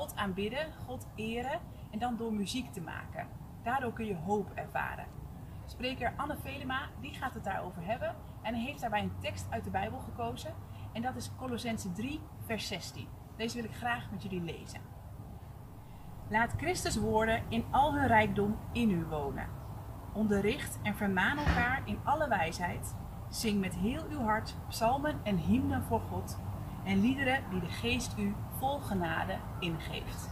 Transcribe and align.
God 0.00 0.16
aanbidden, 0.16 0.72
God 0.86 1.06
eren 1.14 1.60
en 1.90 1.98
dan 1.98 2.16
door 2.16 2.32
muziek 2.32 2.72
te 2.72 2.80
maken. 2.80 3.26
Daardoor 3.62 3.92
kun 3.92 4.06
je 4.06 4.16
hoop 4.16 4.50
ervaren. 4.54 5.06
Spreker 5.66 6.12
Anne 6.16 6.36
Velema 6.42 6.88
die 7.00 7.14
gaat 7.14 7.34
het 7.34 7.44
daarover 7.44 7.84
hebben 7.84 8.14
en 8.42 8.54
heeft 8.54 8.80
daarbij 8.80 9.02
een 9.02 9.18
tekst 9.18 9.46
uit 9.50 9.64
de 9.64 9.70
Bijbel 9.70 9.98
gekozen 9.98 10.54
en 10.92 11.02
dat 11.02 11.16
is 11.16 11.30
Colossense 11.36 11.92
3 11.92 12.20
vers 12.44 12.66
16. 12.66 13.08
Deze 13.36 13.56
wil 13.56 13.64
ik 13.64 13.76
graag 13.76 14.10
met 14.10 14.22
jullie 14.22 14.42
lezen. 14.42 14.80
Laat 16.28 16.54
Christus 16.56 16.96
woorden 16.96 17.42
in 17.48 17.64
al 17.70 17.94
hun 17.94 18.06
rijkdom 18.06 18.58
in 18.72 18.90
u 18.90 19.04
wonen. 19.04 19.48
Onderricht 20.12 20.78
en 20.82 20.96
vermaan 20.96 21.38
elkaar 21.38 21.82
in 21.84 21.98
alle 22.04 22.28
wijsheid. 22.28 22.96
Zing 23.28 23.60
met 23.60 23.74
heel 23.74 24.04
uw 24.10 24.20
hart 24.20 24.56
psalmen 24.68 25.20
en 25.22 25.36
hymnen 25.36 25.82
voor 25.82 26.00
God 26.00 26.38
en 26.90 27.00
liederen 27.00 27.44
die 27.50 27.60
de 27.60 27.68
geest 27.68 28.12
u 28.18 28.34
vol 28.58 28.78
genade 28.78 29.38
ingeeft. 29.60 30.28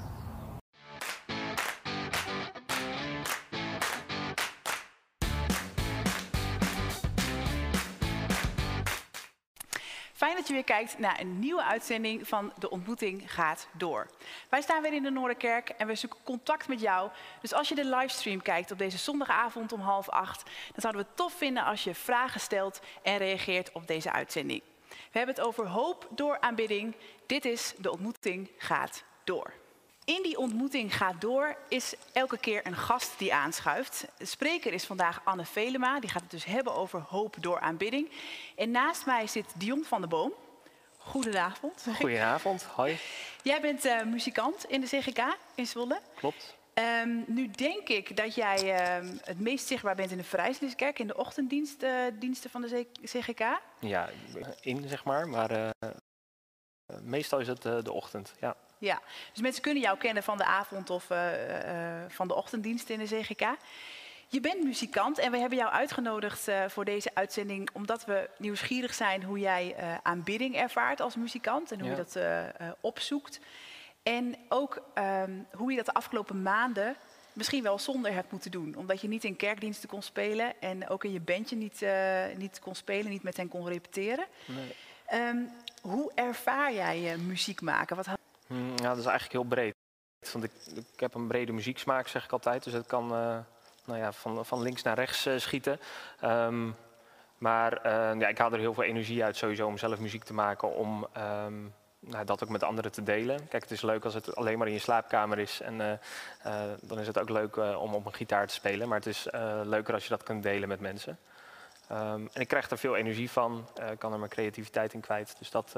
Fijn 10.13 10.37
dat 10.37 10.47
je 10.47 10.53
weer 10.53 10.65
kijkt 10.65 10.99
naar 10.99 11.21
een 11.21 11.39
nieuwe 11.39 11.65
uitzending 11.65 12.29
van 12.29 12.53
De 12.59 12.71
Ontmoeting 12.71 13.33
gaat 13.33 13.69
door. 13.73 14.07
Wij 14.49 14.61
staan 14.61 14.83
weer 14.83 14.93
in 14.93 15.03
de 15.03 15.11
Noorderkerk 15.11 15.69
en 15.69 15.87
we 15.87 15.95
zoeken 15.95 16.19
contact 16.25 16.69
met 16.69 16.81
jou. 16.81 17.11
Dus 17.41 17.55
als 17.55 17.69
je 17.69 17.75
de 17.75 17.85
livestream 17.85 18.43
kijkt 18.43 18.71
op 18.71 18.79
deze 18.79 18.99
zondagavond 18.99 19.73
om 19.73 19.81
half 19.81 20.09
acht, 20.09 20.43
dan 20.43 20.81
zouden 20.81 21.03
we 21.03 21.09
het 21.09 21.17
tof 21.17 21.33
vinden 21.33 21.65
als 21.65 21.85
je 21.85 21.95
vragen 21.95 22.41
stelt 22.41 22.81
en 23.03 23.17
reageert 23.17 23.73
op 23.73 23.87
deze 23.87 24.13
uitzending. 24.13 24.63
We 25.13 25.19
hebben 25.19 25.35
het 25.35 25.45
over 25.45 25.67
hoop 25.67 26.09
door 26.11 26.41
aanbidding. 26.41 26.95
Dit 27.27 27.45
is 27.45 27.75
De 27.79 27.91
Ontmoeting 27.91 28.51
gaat 28.59 29.03
door. 29.25 29.53
In 30.05 30.23
die 30.23 30.39
ontmoeting 30.39 30.97
gaat 30.97 31.21
door 31.21 31.57
is 31.69 31.95
elke 32.13 32.39
keer 32.39 32.67
een 32.67 32.77
gast 32.77 33.19
die 33.19 33.35
aanschuift. 33.35 34.07
De 34.19 34.25
spreker 34.25 34.73
is 34.73 34.85
vandaag 34.85 35.21
Anne 35.25 35.45
Velema. 35.45 36.01
Die 36.01 36.11
gaat 36.11 36.23
het 36.23 36.31
dus 36.31 36.45
hebben 36.45 36.75
over 36.75 37.01
hoop 37.01 37.37
door 37.41 37.61
aanbidding. 37.61 38.11
En 38.57 38.71
naast 38.71 39.07
mij 39.07 39.27
zit 39.27 39.47
Dion 39.55 39.85
van 39.85 40.01
der 40.01 40.09
Boom. 40.09 40.33
Goedenavond. 40.99 41.87
Goedenavond, 41.97 42.63
hoi. 42.63 42.99
Jij 43.43 43.61
bent 43.61 43.85
uh, 43.85 44.03
muzikant 44.03 44.65
in 44.65 44.81
de 44.81 44.87
CGK 44.87 45.37
in 45.55 45.67
Zwolle. 45.67 46.01
Klopt. 46.17 46.57
Um, 46.79 47.25
nu 47.27 47.51
denk 47.51 47.89
ik 47.89 48.17
dat 48.17 48.35
jij 48.35 48.99
um, 48.99 49.21
het 49.25 49.41
meest 49.41 49.67
zichtbaar 49.67 49.95
bent 49.95 50.11
in 50.11 50.17
de 50.17 50.25
Vrijslingskerk, 50.25 50.99
in 50.99 51.07
de 51.07 51.17
ochtenddiensten 51.17 52.15
uh, 52.23 52.51
van 52.51 52.61
de 52.61 52.87
CGK. 53.03 53.61
Ja, 53.81 54.09
in 54.61 54.89
zeg 54.89 55.05
maar, 55.05 55.29
maar 55.29 55.51
uh, 55.51 55.69
meestal 57.03 57.39
is 57.39 57.49
het 57.49 57.63
de 57.63 57.93
ochtend, 57.93 58.35
ja. 58.41 58.57
Ja, 58.79 59.01
dus 59.33 59.43
mensen 59.43 59.63
kunnen 59.63 59.83
jou 59.83 59.99
kennen 59.99 60.23
van 60.23 60.37
de 60.37 60.45
avond 60.45 60.91
of 60.91 61.05
van 62.09 62.29
de 62.29 62.35
ochtenddienst 62.35 62.91
in 62.91 62.99
de 62.99 63.05
CGK. 63.05 63.57
Je 64.29 64.41
bent 64.41 64.65
muzikant 64.65 65.19
en 65.19 65.31
we 65.31 65.39
hebben 65.39 65.59
jou 65.59 65.73
uitgenodigd 65.73 66.49
voor 66.67 66.85
deze 66.85 67.11
uitzending 67.15 67.69
omdat 67.73 68.05
we 68.05 68.31
nieuwsgierig 68.37 68.95
zijn 68.95 69.23
hoe 69.23 69.39
jij 69.39 69.77
aanbidding 70.03 70.57
ervaart 70.57 71.01
als 71.01 71.17
muzikant 71.17 71.73
en 71.73 71.81
hoe 71.81 71.91
ja. 71.91 71.97
je 71.97 72.05
dat 72.05 72.23
opzoekt. 72.81 73.41
En 74.09 74.37
ook 74.49 74.83
um, 74.95 75.47
hoe 75.53 75.71
je 75.71 75.77
dat 75.77 75.87
de 75.87 75.93
afgelopen 75.93 76.43
maanden 76.43 76.97
misschien 77.33 77.63
wel 77.63 77.79
zonder 77.79 78.13
hebt 78.13 78.31
moeten 78.31 78.51
doen. 78.51 78.75
Omdat 78.77 79.01
je 79.01 79.09
niet 79.09 79.25
in 79.25 79.37
kerkdiensten 79.37 79.89
kon 79.89 80.03
spelen 80.03 80.61
en 80.61 80.89
ook 80.89 81.05
in 81.05 81.13
je 81.13 81.21
bandje 81.21 81.57
niet, 81.57 81.87
niet 82.37 82.61
kon 82.61 82.75
spelen, 82.75 83.11
niet 83.11 83.23
met 83.23 83.37
hen 83.37 83.49
kon 83.49 83.69
repeteren. 83.69 84.27
Nee. 84.47 84.75
Um, 85.29 85.51
hoe 85.83 86.13
ervaar 86.15 86.73
jij 86.75 87.17
muziek 87.19 87.61
maken? 87.61 87.97
Wat 87.97 88.07
Hmm, 88.47 88.69
ja, 88.69 88.89
dat 88.89 88.99
is 88.99 89.05
eigenlijk 89.05 89.33
heel 89.33 89.45
breed. 89.45 89.75
Want 90.33 90.45
ik, 90.45 90.53
ik, 90.75 91.01
heb 91.01 91.15
een 91.15 91.27
brede 91.27 91.53
muzieksmaak, 91.53 92.09
zeg 92.09 92.25
ik 92.25 92.33
altijd. 92.33 92.65
Dus 92.65 92.73
het 92.73 92.87
kan 92.87 93.05
uh, 93.05 93.39
nou 93.85 93.99
ja, 93.99 94.13
van, 94.13 94.47
van 94.47 94.63
links 94.63 94.83
naar 94.83 94.97
rechts 94.97 95.27
uh, 95.27 95.39
schieten. 95.39 95.81
Um, 96.25 96.77
maar 97.39 97.89
ja, 98.19 98.29
ik 98.29 98.39
haal 98.39 98.53
er 98.53 98.59
heel 98.59 98.75
veel 98.75 98.85
energie 98.85 99.25
uit 99.25 99.37
sowieso 99.37 99.67
om 99.67 99.79
zelf 99.79 99.99
muziek 99.99 100.25
te 100.25 100.35
maken. 100.35 100.75
Om 100.75 101.07
um, 101.17 101.75
nou, 102.01 102.25
dat 102.25 102.43
ook 102.43 102.49
met 102.49 102.63
anderen 102.63 102.93
te 102.93 103.03
delen. 103.03 103.49
Kijk, 103.49 103.63
het 103.63 103.71
is 103.71 103.83
leuk 103.83 104.05
als 104.05 104.15
het 104.15 104.37
alleen 104.37 104.59
maar 104.59 104.67
in 104.67 104.73
je 104.73 104.79
slaapkamer 104.79 105.39
is. 105.39 105.61
En 105.61 106.01
dan 106.81 106.99
is 106.99 107.07
het 107.07 107.19
ook 107.19 107.29
leuk 107.29 107.57
om 107.57 107.95
op 107.95 108.07
een 108.07 108.15
gitaar 108.15 108.47
te 108.47 108.55
spelen. 108.55 108.89
Maar 108.89 108.99
het 108.99 109.07
is 109.07 109.27
leuker 109.63 109.95
als 109.95 110.03
je 110.03 110.09
dat 110.09 110.23
kunt 110.23 110.43
delen 110.43 110.69
met 110.69 110.81
mensen. 110.81 111.19
Um, 111.93 112.29
en 112.33 112.41
ik 112.41 112.49
krijg 112.49 112.71
er 112.71 112.79
veel 112.79 112.97
energie 112.97 113.31
van. 113.31 113.69
Ik 113.91 113.99
kan 113.99 114.13
er 114.13 114.19
mijn 114.19 114.31
creativiteit 114.31 114.93
in 114.93 115.01
kwijt. 115.01 115.37
Dus 115.39 115.51
dat, 115.51 115.73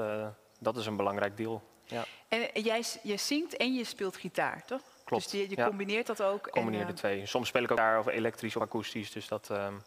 dat 0.59 0.77
is 0.77 0.85
een 0.85 0.95
belangrijk 0.95 1.37
deel. 1.37 1.61
Ja. 1.83 2.05
En 2.27 2.61
jij 2.61 2.83
je 3.03 3.17
zingt 3.17 3.57
en 3.57 3.73
je 3.73 3.83
speelt 3.83 4.15
gitaar, 4.15 4.65
toch? 4.65 4.81
Klopt. 5.03 5.31
Dus 5.31 5.41
je, 5.41 5.49
je 5.49 5.63
combineert 5.63 6.07
dat 6.07 6.21
ook. 6.21 6.47
Ik 6.47 6.53
combineer 6.53 6.81
en, 6.81 6.87
de 6.87 6.93
twee. 6.93 7.25
Soms 7.25 7.47
speel 7.47 7.63
ik 7.63 7.71
ook 7.71 7.77
daar 7.77 7.97
over 7.97 8.11
elektrisch 8.11 8.55
of 8.55 8.61
akoestisch. 8.61 9.11
Dus 9.11 9.27
dat, 9.27 9.49
um, 9.49 9.81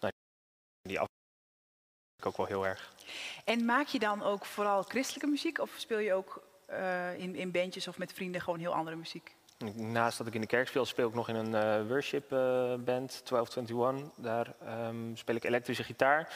nou, 0.00 0.12
die 0.82 1.00
af 1.00 1.06
ook 2.26 2.36
wel 2.36 2.46
heel 2.46 2.66
erg. 2.66 2.92
En 3.44 3.64
maak 3.64 3.86
je 3.86 3.98
dan 3.98 4.22
ook 4.22 4.44
vooral 4.44 4.82
christelijke 4.82 5.26
muziek? 5.26 5.58
Of 5.58 5.70
speel 5.76 5.98
je 5.98 6.14
ook 6.14 6.42
uh, 6.70 7.18
in, 7.18 7.34
in 7.34 7.50
bandjes 7.50 7.88
of 7.88 7.98
met 7.98 8.12
vrienden 8.12 8.40
gewoon 8.40 8.58
heel 8.58 8.74
andere 8.74 8.96
muziek? 8.96 9.34
Naast 9.74 10.18
dat 10.18 10.26
ik 10.26 10.34
in 10.34 10.40
de 10.40 10.46
kerk 10.46 10.68
speel, 10.68 10.84
speel 10.84 11.08
ik 11.08 11.14
nog 11.14 11.28
in 11.28 11.34
een 11.34 11.82
uh, 11.82 11.88
worship 11.88 12.32
uh, 12.32 12.38
band, 12.74 13.22
1221. 13.28 14.08
Daar 14.16 14.54
um, 14.86 15.16
speel 15.16 15.34
ik 15.34 15.44
elektrische 15.44 15.84
gitaar. 15.84 16.34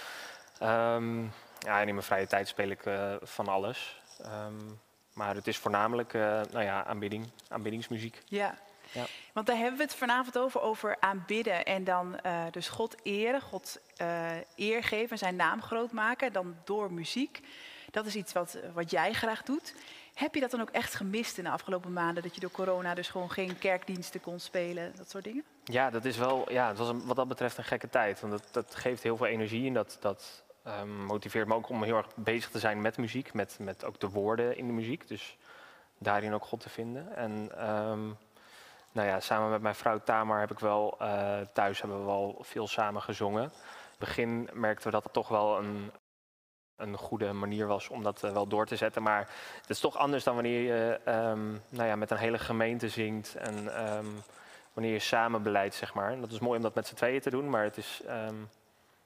Um, 0.63 1.33
ja, 1.59 1.81
en 1.81 1.89
in 1.89 1.95
mijn 1.95 2.07
vrije 2.07 2.27
tijd 2.27 2.49
speel 2.49 2.69
ik 2.69 2.83
van 3.23 3.49
alles. 3.49 4.03
Um, 4.27 4.81
maar 5.15 5.35
het 5.35 5.47
is 5.47 5.59
voornamelijk 5.59 6.13
uh, 6.13 6.23
nou 6.23 6.65
ja, 6.65 6.85
aanbidding, 6.85 7.31
aanbiddingsmuziek. 7.49 8.23
Ja. 8.25 8.55
Ja. 8.93 9.05
want 9.33 9.47
daar 9.47 9.57
hebben 9.57 9.77
we 9.77 9.83
het 9.83 9.95
vanavond 9.95 10.39
over, 10.39 10.61
over 10.61 10.97
aanbidden. 11.01 11.65
En 11.65 11.85
dan 11.85 12.19
uh, 12.27 12.43
dus 12.51 12.69
God 12.69 12.97
eren, 13.03 13.41
God 13.41 13.81
uh, 14.01 14.31
eer 14.57 14.83
geven, 14.83 15.19
zijn 15.19 15.37
naam 15.37 15.63
groot 15.63 15.93
maken. 15.93 16.33
Dan 16.33 16.57
door 16.65 16.93
muziek. 16.93 17.41
Dat 17.91 18.07
is 18.07 18.15
iets 18.15 18.33
wat, 18.33 18.59
wat 18.73 18.91
jij 18.91 19.13
graag 19.13 19.43
doet. 19.43 19.75
Heb 20.15 20.35
je 20.35 20.41
dat 20.41 20.51
dan 20.51 20.61
ook 20.61 20.71
echt 20.71 20.95
gemist 20.95 21.39
in 21.39 21.45
de 21.45 21.51
afgelopen 21.51 21.93
maanden? 21.93 22.23
Dat 22.23 22.35
je 22.35 22.41
door 22.41 22.51
corona 22.51 22.95
dus 22.95 23.09
gewoon 23.09 23.31
geen 23.31 23.59
kerkdiensten 23.59 24.21
kon 24.21 24.41
spelen, 24.41 24.93
dat 24.97 25.11
soort 25.11 25.25
dingen? 25.25 25.45
Ja, 25.65 25.91
dat 25.91 26.05
is 26.05 26.17
wel, 26.17 26.53
ja, 26.53 26.69
het 26.69 26.79
was 26.79 26.89
een, 26.89 27.07
wat 27.07 27.17
dat 27.17 27.29
betreft 27.29 27.59
een 27.59 27.65
gekke 27.65 27.89
tijd. 27.89 28.21
Want 28.21 28.33
dat, 28.33 28.49
dat 28.51 28.75
geeft 28.75 29.03
heel 29.03 29.17
veel 29.17 29.27
energie 29.27 29.67
en 29.67 29.75
dat, 29.75 29.97
dat 30.01 30.43
Um, 30.67 31.05
motiveert 31.05 31.49
me 31.49 31.55
ook 31.55 31.69
om 31.69 31.83
heel 31.83 31.97
erg 31.97 32.07
bezig 32.15 32.51
te 32.51 32.59
zijn 32.59 32.81
met 32.81 32.97
muziek, 32.97 33.33
met, 33.33 33.57
met 33.61 33.85
ook 33.85 34.01
de 34.01 34.09
woorden 34.09 34.57
in 34.57 34.67
de 34.67 34.73
muziek. 34.73 35.09
Dus 35.09 35.37
daarin 35.99 36.35
ook 36.35 36.45
God 36.45 36.61
te 36.61 36.69
vinden. 36.69 37.17
En 37.17 37.51
um, 37.71 38.17
nou 38.95 39.09
ja, 39.09 39.21
samen 39.21 39.51
met 39.51 39.63
mijn 39.63 39.75
vrouw 39.75 39.99
Tamar 39.99 40.41
heb 40.41 40.51
ik 40.51 40.59
wel, 40.59 40.97
uh, 41.03 41.41
thuis 41.53 41.81
hebben 41.81 41.99
we 41.99 42.05
wel 42.05 42.39
veel 42.41 42.67
samen 42.67 43.03
gezongen. 43.03 43.43
In 43.43 43.51
het 43.91 43.99
begin 43.99 44.51
merkten 44.53 44.87
we 44.87 44.93
dat 44.93 45.05
het 45.05 45.13
toch 45.13 45.29
wel 45.29 45.59
een, 45.59 45.93
een 46.77 46.97
goede 46.97 47.33
manier 47.33 47.67
was 47.67 47.89
om 47.89 48.03
dat 48.03 48.23
uh, 48.25 48.33
wel 48.33 48.47
door 48.47 48.67
te 48.67 48.77
zetten. 48.77 49.03
Maar 49.03 49.29
het 49.61 49.71
is 49.71 49.81
toch 49.81 49.97
anders 49.97 50.25
dan 50.25 50.35
wanneer 50.35 50.61
je 50.61 51.01
um, 51.13 51.63
nou 51.69 51.89
ja, 51.89 51.97
met 51.97 52.11
een 52.11 52.17
hele 52.17 52.39
gemeente 52.39 52.89
zingt 52.89 53.35
en 53.35 53.65
wanneer 54.73 54.93
je 54.93 54.99
samen 54.99 55.43
beleidt, 55.43 55.75
zeg 55.75 55.95
maar. 55.95 56.21
Dat 56.21 56.31
is 56.31 56.39
mooi 56.39 56.57
om 56.57 56.63
dat 56.63 56.75
met 56.75 56.87
z'n 56.87 56.95
tweeën 56.95 57.21
te 57.21 57.31
doen, 57.31 57.51
maar 57.51 57.65
het 57.65 57.77
is 57.77 58.03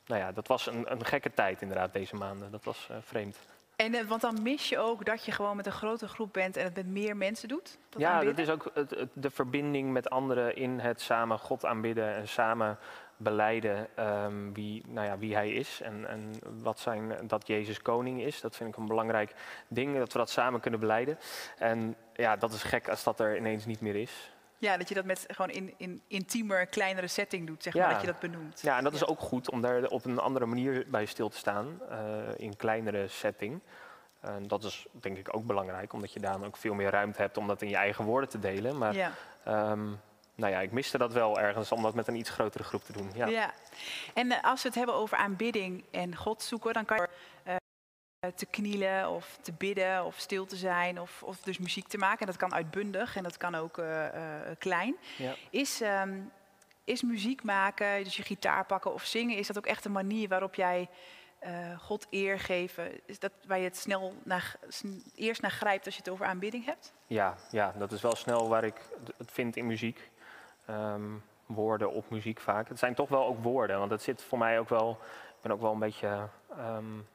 nou 0.08 0.20
ja, 0.20 0.32
dat 0.32 0.46
was 0.46 0.66
een, 0.66 0.92
een 0.92 1.04
gekke 1.04 1.34
tijd 1.34 1.62
inderdaad 1.62 1.92
deze 1.92 2.16
maanden. 2.16 2.50
Dat 2.50 2.64
was 2.64 2.88
uh, 2.90 2.96
vreemd. 3.00 3.38
En 3.78 3.94
uh, 3.94 4.00
want 4.00 4.20
dan 4.20 4.42
mis 4.42 4.68
je 4.68 4.78
ook 4.78 5.04
dat 5.04 5.24
je 5.24 5.32
gewoon 5.32 5.56
met 5.56 5.66
een 5.66 5.72
grote 5.72 6.08
groep 6.08 6.32
bent 6.32 6.56
en 6.56 6.64
het 6.64 6.76
met 6.76 6.86
meer 6.86 7.16
mensen 7.16 7.48
doet? 7.48 7.78
Dat 7.88 8.00
ja, 8.00 8.12
aanbidden? 8.12 8.36
dat 8.36 8.46
is 8.46 8.52
ook 8.52 8.70
het, 8.74 8.90
het, 8.90 9.08
de 9.12 9.30
verbinding 9.30 9.92
met 9.92 10.10
anderen 10.10 10.56
in 10.56 10.78
het 10.78 11.00
samen 11.00 11.38
God 11.38 11.64
aanbidden 11.64 12.14
en 12.14 12.28
samen 12.28 12.78
beleiden 13.16 13.88
um, 13.98 14.54
wie, 14.54 14.82
nou 14.86 15.06
ja, 15.06 15.18
wie 15.18 15.34
hij 15.34 15.50
is 15.50 15.80
en, 15.80 16.08
en 16.08 16.32
wat 16.62 16.78
zijn, 16.78 17.12
dat 17.22 17.46
Jezus 17.46 17.82
koning 17.82 18.22
is. 18.22 18.40
Dat 18.40 18.56
vind 18.56 18.68
ik 18.70 18.76
een 18.76 18.86
belangrijk 18.86 19.34
ding, 19.68 19.98
dat 19.98 20.12
we 20.12 20.18
dat 20.18 20.30
samen 20.30 20.60
kunnen 20.60 20.80
beleiden. 20.80 21.18
En 21.58 21.96
ja, 22.14 22.36
dat 22.36 22.52
is 22.52 22.62
gek 22.62 22.88
als 22.88 23.04
dat 23.04 23.20
er 23.20 23.36
ineens 23.36 23.66
niet 23.66 23.80
meer 23.80 23.96
is. 23.96 24.32
Ja, 24.58 24.76
dat 24.76 24.88
je 24.88 24.94
dat 24.94 25.04
met 25.04 25.24
gewoon 25.28 25.50
in, 25.50 25.74
in 25.76 26.02
intiemer, 26.06 26.66
kleinere 26.66 27.06
setting 27.06 27.46
doet, 27.46 27.62
zeg 27.62 27.74
maar, 27.74 27.92
dat 27.92 28.00
je 28.00 28.06
dat 28.06 28.18
benoemt. 28.18 28.60
Ja, 28.60 28.76
en 28.76 28.84
dat 28.84 28.94
is 28.94 29.06
ook 29.06 29.20
goed 29.20 29.50
om 29.50 29.60
daar 29.60 29.86
op 29.86 30.04
een 30.04 30.18
andere 30.18 30.46
manier 30.46 30.84
bij 30.88 31.06
stil 31.06 31.28
te 31.28 31.36
staan, 31.36 31.80
uh, 31.90 31.96
in 32.36 32.56
kleinere 32.56 33.08
setting. 33.08 33.60
En 34.20 34.48
dat 34.48 34.64
is 34.64 34.86
denk 34.92 35.18
ik 35.18 35.36
ook 35.36 35.46
belangrijk, 35.46 35.92
omdat 35.92 36.12
je 36.12 36.20
daar 36.20 36.44
ook 36.44 36.56
veel 36.56 36.74
meer 36.74 36.90
ruimte 36.90 37.20
hebt 37.20 37.36
om 37.36 37.46
dat 37.46 37.62
in 37.62 37.68
je 37.68 37.76
eigen 37.76 38.04
woorden 38.04 38.28
te 38.28 38.38
delen. 38.38 38.78
Maar 38.78 38.94
ja. 38.94 39.12
Um, 39.70 40.00
nou 40.34 40.52
ja, 40.52 40.60
ik 40.60 40.72
miste 40.72 40.98
dat 40.98 41.12
wel 41.12 41.40
ergens 41.40 41.72
om 41.72 41.82
dat 41.82 41.94
met 41.94 42.08
een 42.08 42.16
iets 42.16 42.30
grotere 42.30 42.64
groep 42.64 42.84
te 42.84 42.92
doen. 42.92 43.10
Ja. 43.14 43.26
ja. 43.26 43.52
En 44.14 44.26
uh, 44.26 44.36
als 44.42 44.62
we 44.62 44.68
het 44.68 44.76
hebben 44.76 44.94
over 44.94 45.16
aanbidding 45.16 45.84
en 45.90 46.16
God 46.16 46.42
zoeken, 46.42 46.72
dan 46.72 46.84
kan 46.84 46.96
je 46.96 47.08
te 48.34 48.46
knielen 48.46 49.10
of 49.10 49.38
te 49.40 49.52
bidden 49.52 50.04
of 50.04 50.18
stil 50.18 50.46
te 50.46 50.56
zijn 50.56 51.00
of, 51.00 51.22
of 51.22 51.40
dus 51.40 51.58
muziek 51.58 51.88
te 51.88 51.98
maken. 51.98 52.20
En 52.20 52.26
dat 52.26 52.36
kan 52.36 52.54
uitbundig 52.54 53.16
en 53.16 53.22
dat 53.22 53.36
kan 53.36 53.54
ook 53.54 53.78
uh, 53.78 54.04
uh, 54.04 54.10
klein. 54.58 54.96
Ja. 55.18 55.34
Is, 55.50 55.80
um, 55.80 56.30
is 56.84 57.02
muziek 57.02 57.42
maken, 57.42 58.04
dus 58.04 58.16
je 58.16 58.22
gitaar 58.22 58.64
pakken 58.64 58.92
of 58.92 59.04
zingen, 59.04 59.36
is 59.36 59.46
dat 59.46 59.58
ook 59.58 59.66
echt 59.66 59.84
een 59.84 59.92
manier 59.92 60.28
waarop 60.28 60.54
jij 60.54 60.88
eh, 61.38 61.78
God 61.78 62.06
eer 62.10 62.38
geven. 62.38 63.06
Is 63.06 63.18
dat 63.18 63.32
waar 63.46 63.58
je 63.58 63.64
het 63.64 63.76
snel 63.76 64.14
naar, 64.22 64.56
eerst 65.14 65.42
naar 65.42 65.50
grijpt 65.50 65.84
als 65.84 65.94
je 65.94 66.00
het 66.00 66.10
over 66.10 66.26
aanbidding 66.26 66.64
hebt? 66.64 66.92
Ja, 67.06 67.36
ja 67.50 67.74
dat 67.78 67.92
is 67.92 68.02
wel 68.02 68.16
snel 68.16 68.48
waar 68.48 68.64
ik 68.64 68.88
het 69.16 69.32
vind 69.32 69.56
in 69.56 69.66
muziek. 69.66 70.10
Ehm, 70.66 71.02
woorden 71.46 71.92
op 71.92 72.10
muziek 72.10 72.40
vaak. 72.40 72.68
Het 72.68 72.78
zijn 72.78 72.94
toch 72.94 73.08
wel 73.08 73.26
ook 73.26 73.42
woorden, 73.42 73.78
want 73.78 73.90
het 73.90 74.02
zit 74.02 74.22
voor 74.22 74.38
mij 74.38 74.58
ook 74.58 74.68
wel. 74.68 74.90
Ik 75.36 75.42
ben 75.42 75.52
ook 75.52 75.60
wel 75.60 75.72
een 75.72 75.78
beetje 75.78 76.28
um, 76.58 77.06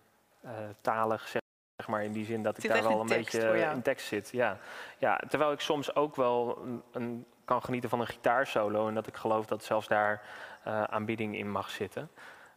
talig, 0.81 1.27
zeg 1.27 1.87
maar, 1.87 2.03
in 2.03 2.11
die 2.11 2.25
zin 2.25 2.43
dat 2.43 2.57
ik 2.57 2.69
daar 2.69 2.83
wel 2.83 2.99
een 2.99 3.07
beetje 3.07 3.57
in 3.57 3.81
tekst 3.81 4.07
zit. 4.07 4.29
Ja. 4.29 4.57
Ja, 4.97 5.21
terwijl 5.27 5.51
ik 5.51 5.59
soms 5.59 5.95
ook 5.95 6.15
wel 6.15 6.57
een, 6.63 6.83
een, 6.91 7.25
kan 7.45 7.63
genieten 7.63 7.89
van 7.89 7.99
een 7.99 8.07
gitaarsolo 8.07 8.87
en 8.87 8.93
dat 8.93 9.07
ik 9.07 9.15
geloof 9.15 9.45
dat 9.45 9.63
zelfs 9.63 9.87
daar 9.87 10.21
uh, 10.67 10.83
aanbidding 10.83 11.37
in 11.37 11.51
mag 11.51 11.69
zitten. 11.69 12.09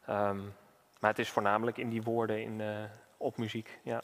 Ehm, 0.07 0.41
maar 1.01 1.11
het 1.11 1.19
is 1.19 1.31
voornamelijk 1.31 1.77
in 1.77 1.89
die 1.89 2.03
woorden 2.03 2.43
in, 2.43 2.61
uh, 2.61 2.85
op 3.17 3.37
muziek. 3.37 3.79
Ja. 3.83 4.03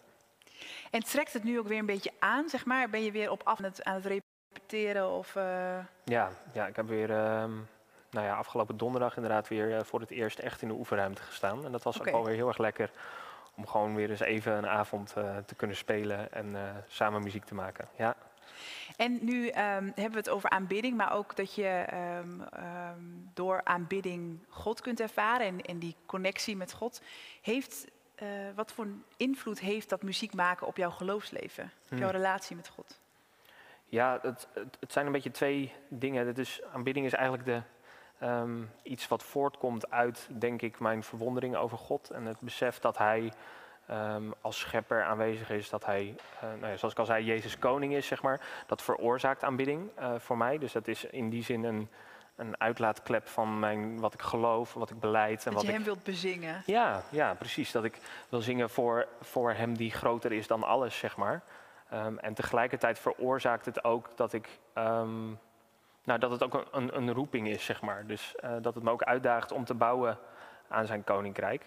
En 0.90 1.00
trekt 1.00 1.32
het 1.32 1.44
nu 1.44 1.58
ook 1.58 1.68
weer 1.68 1.78
een 1.78 1.86
beetje 1.86 2.12
aan, 2.18 2.48
zeg 2.48 2.64
maar? 2.64 2.90
Ben 2.90 3.02
je 3.02 3.12
weer 3.12 3.30
op 3.30 3.42
af 3.44 3.58
aan 3.58 3.64
het, 3.64 3.84
aan 3.84 3.94
het 3.94 4.06
repeteren? 4.06 5.10
Of, 5.10 5.34
uh... 5.34 5.78
ja, 6.04 6.30
ja, 6.52 6.66
ik 6.66 6.76
heb 6.76 6.86
weer 6.88 7.10
um, 7.10 7.68
nou 8.10 8.26
ja, 8.26 8.36
afgelopen 8.36 8.76
donderdag 8.76 9.16
inderdaad 9.16 9.48
weer 9.48 9.86
voor 9.86 10.00
het 10.00 10.10
eerst 10.10 10.38
echt 10.38 10.62
in 10.62 10.68
de 10.68 10.74
oefenruimte 10.74 11.22
gestaan. 11.22 11.64
En 11.64 11.72
dat 11.72 11.82
was 11.82 11.98
okay. 11.98 12.12
ook 12.12 12.18
alweer 12.18 12.34
heel 12.34 12.48
erg 12.48 12.58
lekker 12.58 12.90
om 13.54 13.66
gewoon 13.66 13.94
weer 13.94 14.10
eens 14.10 14.20
even 14.20 14.52
een 14.52 14.66
avond 14.66 15.14
uh, 15.18 15.36
te 15.36 15.54
kunnen 15.54 15.76
spelen 15.76 16.32
en 16.32 16.56
samen 16.86 17.22
muziek 17.22 17.44
te 17.44 17.54
maken. 17.54 17.88
Ja. 17.96 18.16
En 18.96 19.18
nu 19.20 19.46
um, 19.46 19.52
hebben 19.54 20.10
we 20.10 20.16
het 20.16 20.28
over 20.28 20.50
aanbidding, 20.50 20.96
maar 20.96 21.12
ook 21.12 21.36
dat 21.36 21.54
je 21.54 21.86
um, 22.20 22.40
um, 22.40 23.30
door 23.34 23.60
aanbidding 23.64 24.38
God 24.48 24.80
kunt 24.80 25.00
ervaren 25.00 25.46
en, 25.46 25.60
en 25.60 25.78
die 25.78 25.96
connectie 26.06 26.56
met 26.56 26.72
God. 26.72 27.02
Heeft, 27.42 27.86
uh, 28.22 28.28
wat 28.54 28.72
voor 28.72 28.86
invloed 29.16 29.60
heeft 29.60 29.88
dat 29.88 30.02
muziek 30.02 30.34
maken 30.34 30.66
op 30.66 30.76
jouw 30.76 30.90
geloofsleven, 30.90 31.64
op 31.64 31.98
jouw 31.98 31.98
hmm. 31.98 32.16
relatie 32.16 32.56
met 32.56 32.68
God? 32.68 33.00
Ja, 33.84 34.18
het, 34.22 34.48
het, 34.52 34.76
het, 34.80 34.92
zijn 34.92 35.06
een 35.06 35.12
beetje 35.12 35.30
twee 35.30 35.72
dingen. 35.88 36.34
Dus 36.34 36.60
aanbidding 36.72 37.06
is 37.06 37.12
eigenlijk 37.12 37.44
de, 37.44 37.62
iets 38.82 39.08
wat 39.08 39.22
voortkomt 39.22 39.90
uit, 39.90 40.28
denk 40.38 40.62
ik, 40.62 40.80
mijn 40.80 41.02
verwondering 41.02 41.56
over 41.56 41.78
God 41.78 42.10
en 42.10 42.24
het 42.24 42.40
besef 42.40 42.78
dat 42.78 42.98
Hij 42.98 43.32
Ehm, 43.86 44.30
als 44.40 44.58
schepper 44.58 45.04
aanwezig 45.04 45.50
is, 45.50 45.70
dat 45.70 45.84
hij, 45.84 46.14
uh, 46.36 46.42
nou 46.42 46.72
ja, 46.72 46.76
zoals 46.76 46.92
ik 46.94 46.98
al 46.98 47.04
zei, 47.04 47.24
Jezus 47.24 47.58
koning 47.58 47.94
is, 47.94 48.06
zeg 48.06 48.22
maar. 48.22 48.40
Dat 48.66 48.82
veroorzaakt 48.82 49.44
aanbidding 49.44 49.90
uh, 49.98 50.14
voor 50.18 50.36
mij. 50.36 50.58
Dus 50.58 50.72
dat 50.72 50.88
is 50.88 51.04
in 51.04 51.30
die 51.30 51.42
zin 51.42 51.64
een, 51.64 51.88
een 52.36 52.60
uitlaatklep 52.60 53.28
van 53.28 53.58
mijn, 53.58 54.00
wat 54.00 54.14
ik 54.14 54.22
geloof, 54.22 54.74
wat 54.74 54.90
ik 54.90 55.00
beleid. 55.00 55.46
En 55.46 55.52
dat 55.52 55.54
wat 55.54 55.62
je 55.62 55.72
hem 55.72 55.84
wilt 55.84 56.02
bezingen. 56.02 56.62
Ja, 56.66 57.02
ja, 57.10 57.34
precies. 57.34 57.72
Dat 57.72 57.84
ik 57.84 57.98
wil 58.28 58.40
zingen 58.40 58.70
voor, 58.70 59.06
voor 59.20 59.52
hem 59.52 59.76
die 59.76 59.90
groter 59.90 60.32
is 60.32 60.46
dan 60.46 60.62
alles, 60.62 60.98
zeg 60.98 61.16
maar. 61.16 61.42
Um, 61.94 62.18
en 62.18 62.34
tegelijkertijd 62.34 62.98
veroorzaakt 62.98 63.66
het 63.66 63.84
ook 63.84 64.16
dat 64.16 64.32
ik... 64.32 64.48
Um, 64.74 65.38
nou, 66.04 66.18
dat 66.18 66.30
het 66.30 66.42
ook 66.42 66.66
een, 66.70 66.96
een, 66.96 67.12
roeping 67.12 67.48
is, 67.48 67.64
zeg 67.64 67.82
maar. 67.82 68.06
Dus 68.06 68.34
uh, 68.44 68.50
dat 68.60 68.74
het 68.74 68.84
me 68.84 68.90
ook 68.90 69.02
uitdaagt 69.02 69.52
om 69.52 69.64
te 69.64 69.74
bouwen 69.74 70.18
aan 70.68 70.86
zijn 70.86 71.04
koninkrijk. 71.04 71.66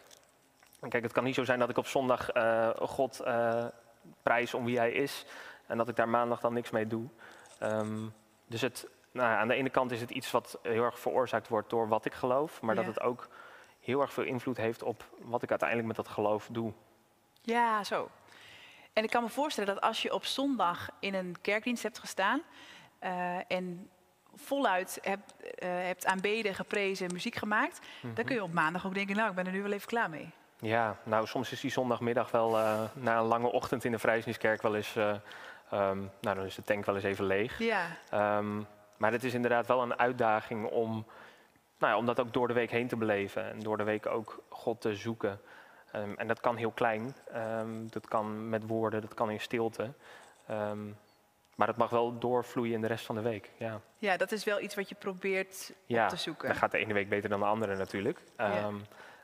Kijk, 0.89 1.03
het 1.03 1.11
kan 1.11 1.23
niet 1.23 1.35
zo 1.35 1.43
zijn 1.43 1.59
dat 1.59 1.69
ik 1.69 1.77
op 1.77 1.87
zondag 1.87 2.35
uh, 2.35 2.69
God 2.69 3.21
uh, 3.25 3.65
prijs 4.23 4.53
om 4.53 4.65
wie 4.65 4.77
hij 4.77 4.91
is 4.91 5.25
en 5.65 5.77
dat 5.77 5.87
ik 5.87 5.95
daar 5.95 6.09
maandag 6.09 6.39
dan 6.39 6.53
niks 6.53 6.69
mee 6.69 6.87
doe. 6.87 7.07
Um, 7.63 8.13
dus 8.47 8.61
het, 8.61 8.87
nou, 9.11 9.29
aan 9.29 9.47
de 9.47 9.53
ene 9.53 9.69
kant 9.69 9.91
is 9.91 10.01
het 10.01 10.11
iets 10.11 10.31
wat 10.31 10.59
heel 10.61 10.83
erg 10.83 10.99
veroorzaakt 10.99 11.47
wordt 11.47 11.69
door 11.69 11.87
wat 11.87 12.05
ik 12.05 12.13
geloof, 12.13 12.61
maar 12.61 12.75
dat 12.75 12.85
het 12.85 13.01
ook 13.01 13.27
heel 13.79 14.01
erg 14.01 14.13
veel 14.13 14.23
invloed 14.23 14.57
heeft 14.57 14.83
op 14.83 15.09
wat 15.17 15.43
ik 15.43 15.49
uiteindelijk 15.49 15.87
met 15.87 15.97
dat 15.97 16.07
geloof 16.07 16.47
doe. 16.51 16.73
Ja, 17.41 17.83
zo. 17.83 18.09
En 18.93 19.03
ik 19.03 19.09
kan 19.09 19.23
me 19.23 19.29
voorstellen 19.29 19.73
dat 19.73 19.83
als 19.83 20.01
je 20.01 20.13
op 20.13 20.25
zondag 20.25 20.89
in 20.99 21.13
een 21.13 21.35
kerkdienst 21.41 21.83
hebt 21.83 21.99
gestaan 21.99 22.41
uh, 23.03 23.51
en 23.51 23.89
voluit 24.35 24.99
hebt, 25.01 25.33
hebt 25.65 26.05
aanbeden, 26.05 26.55
geprezen, 26.55 27.13
muziek 27.13 27.35
gemaakt, 27.35 27.79
dan 28.01 28.13
kun 28.13 28.25
mhm. 28.25 28.33
je 28.33 28.43
op 28.43 28.53
maandag 28.53 28.85
ook 28.85 28.93
denken, 28.93 29.15
nou, 29.15 29.29
ik 29.29 29.35
ben 29.35 29.45
er 29.45 29.51
nu 29.51 29.61
wel 29.61 29.71
even 29.71 29.87
klaar 29.87 30.09
mee. 30.09 30.31
Ja, 30.59 30.97
nou 31.03 31.27
soms 31.27 31.51
is 31.51 31.59
die 31.59 31.71
zondagmiddag 31.71 32.31
wel 32.31 32.57
uh, 32.57 32.81
na 32.93 33.17
een 33.17 33.25
lange 33.25 33.51
ochtend 33.51 33.83
in 33.83 33.91
de 33.91 33.99
Vrijzinskerk 33.99 34.61
wel 34.61 34.75
eens, 34.75 34.95
uh, 34.95 35.09
um, 35.73 36.11
nou 36.21 36.35
dan 36.35 36.45
is 36.45 36.55
de 36.55 36.63
tank 36.63 36.85
wel 36.85 36.95
eens 36.95 37.03
even 37.03 37.25
leeg. 37.25 37.59
Ja. 37.59 37.87
Um, 38.37 38.67
maar 38.97 39.11
het 39.11 39.23
is 39.23 39.33
inderdaad 39.33 39.67
wel 39.67 39.81
een 39.81 39.99
uitdaging 39.99 40.65
om, 40.65 41.05
nou 41.77 41.91
ja, 41.93 41.97
om 41.97 42.05
dat 42.05 42.19
ook 42.19 42.33
door 42.33 42.47
de 42.47 42.53
week 42.53 42.71
heen 42.71 42.87
te 42.87 42.95
beleven 42.95 43.51
en 43.51 43.59
door 43.59 43.77
de 43.77 43.83
week 43.83 44.05
ook 44.05 44.43
God 44.49 44.81
te 44.81 44.95
zoeken. 44.95 45.39
Um, 45.95 46.17
en 46.17 46.27
dat 46.27 46.39
kan 46.39 46.55
heel 46.55 46.71
klein, 46.71 47.15
dat 47.89 48.07
kan 48.07 48.49
met 48.49 48.67
woorden, 48.67 49.01
dat 49.01 49.13
kan 49.13 49.29
in 49.29 49.39
stilte. 49.39 49.93
Maar 51.55 51.67
het 51.67 51.77
mag 51.77 51.89
wel 51.89 52.19
doorvloeien 52.19 52.73
in 52.73 52.81
de 52.81 52.87
rest 52.87 53.05
van 53.05 53.15
de 53.15 53.21
week. 53.21 53.51
Ja, 53.57 53.81
ja 53.97 54.17
dat 54.17 54.31
is 54.31 54.43
wel 54.43 54.61
iets 54.61 54.75
wat 54.75 54.89
je 54.89 54.95
probeert 54.95 55.73
ja, 55.85 56.07
te 56.07 56.15
zoeken. 56.15 56.47
Ja, 56.47 56.53
dat 56.53 56.61
gaat 56.61 56.71
de 56.71 56.77
ene 56.77 56.93
week 56.93 57.09
beter 57.09 57.29
dan 57.29 57.39
de 57.39 57.45
andere 57.45 57.75
natuurlijk. 57.75 58.19
Ja. 58.37 58.71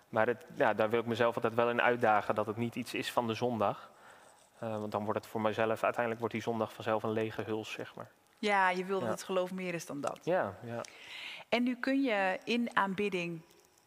Maar 0.10 0.28
het, 0.28 0.46
ja, 0.56 0.74
daar 0.74 0.90
wil 0.90 1.00
ik 1.00 1.06
mezelf 1.06 1.36
altijd 1.36 1.54
wel 1.54 1.70
in 1.70 1.82
uitdagen 1.82 2.36
dat 2.36 2.46
het 2.46 2.58
niet 2.58 2.76
iets 2.76 2.94
is 2.94 3.12
van 3.12 3.28
de 3.28 3.34
zondag. 3.34 3.92
Uh, 4.64 4.80
want 4.80 4.92
dan 4.92 5.04
wordt 5.04 5.20
het 5.20 5.28
voor 5.28 5.42
mijzelf, 5.42 5.84
uiteindelijk 5.84 6.20
wordt 6.20 6.34
die 6.34 6.44
zondag 6.44 6.74
vanzelf 6.74 7.04
een 7.04 7.12
lege 7.12 7.42
huls, 7.42 7.72
zeg 7.72 7.96
maar. 7.96 8.12
Ja, 8.38 8.70
je 8.70 8.86
wil 8.86 9.00
dat 9.00 9.10
het 9.10 9.24
geloof 9.24 9.52
meer 9.52 9.74
is 9.74 9.86
dan 9.86 10.02
dat. 10.02 10.20
Ja, 10.24 10.56
ja. 10.64 10.82
En 11.50 11.64
nu 11.64 11.76
kun 11.76 12.02
je 12.02 12.40
in 12.44 12.76
aanbidding, 12.78 13.42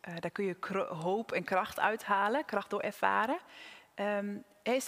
uh, 0.09 0.15
daar 0.19 0.31
kun 0.31 0.45
je 0.45 0.87
hoop 0.89 1.33
en 1.33 1.45
kracht 1.45 1.81
uithalen, 1.81 2.45
kracht 2.45 2.71
door 2.71 2.81
ervaren. 2.81 3.39
Um, 3.95 4.45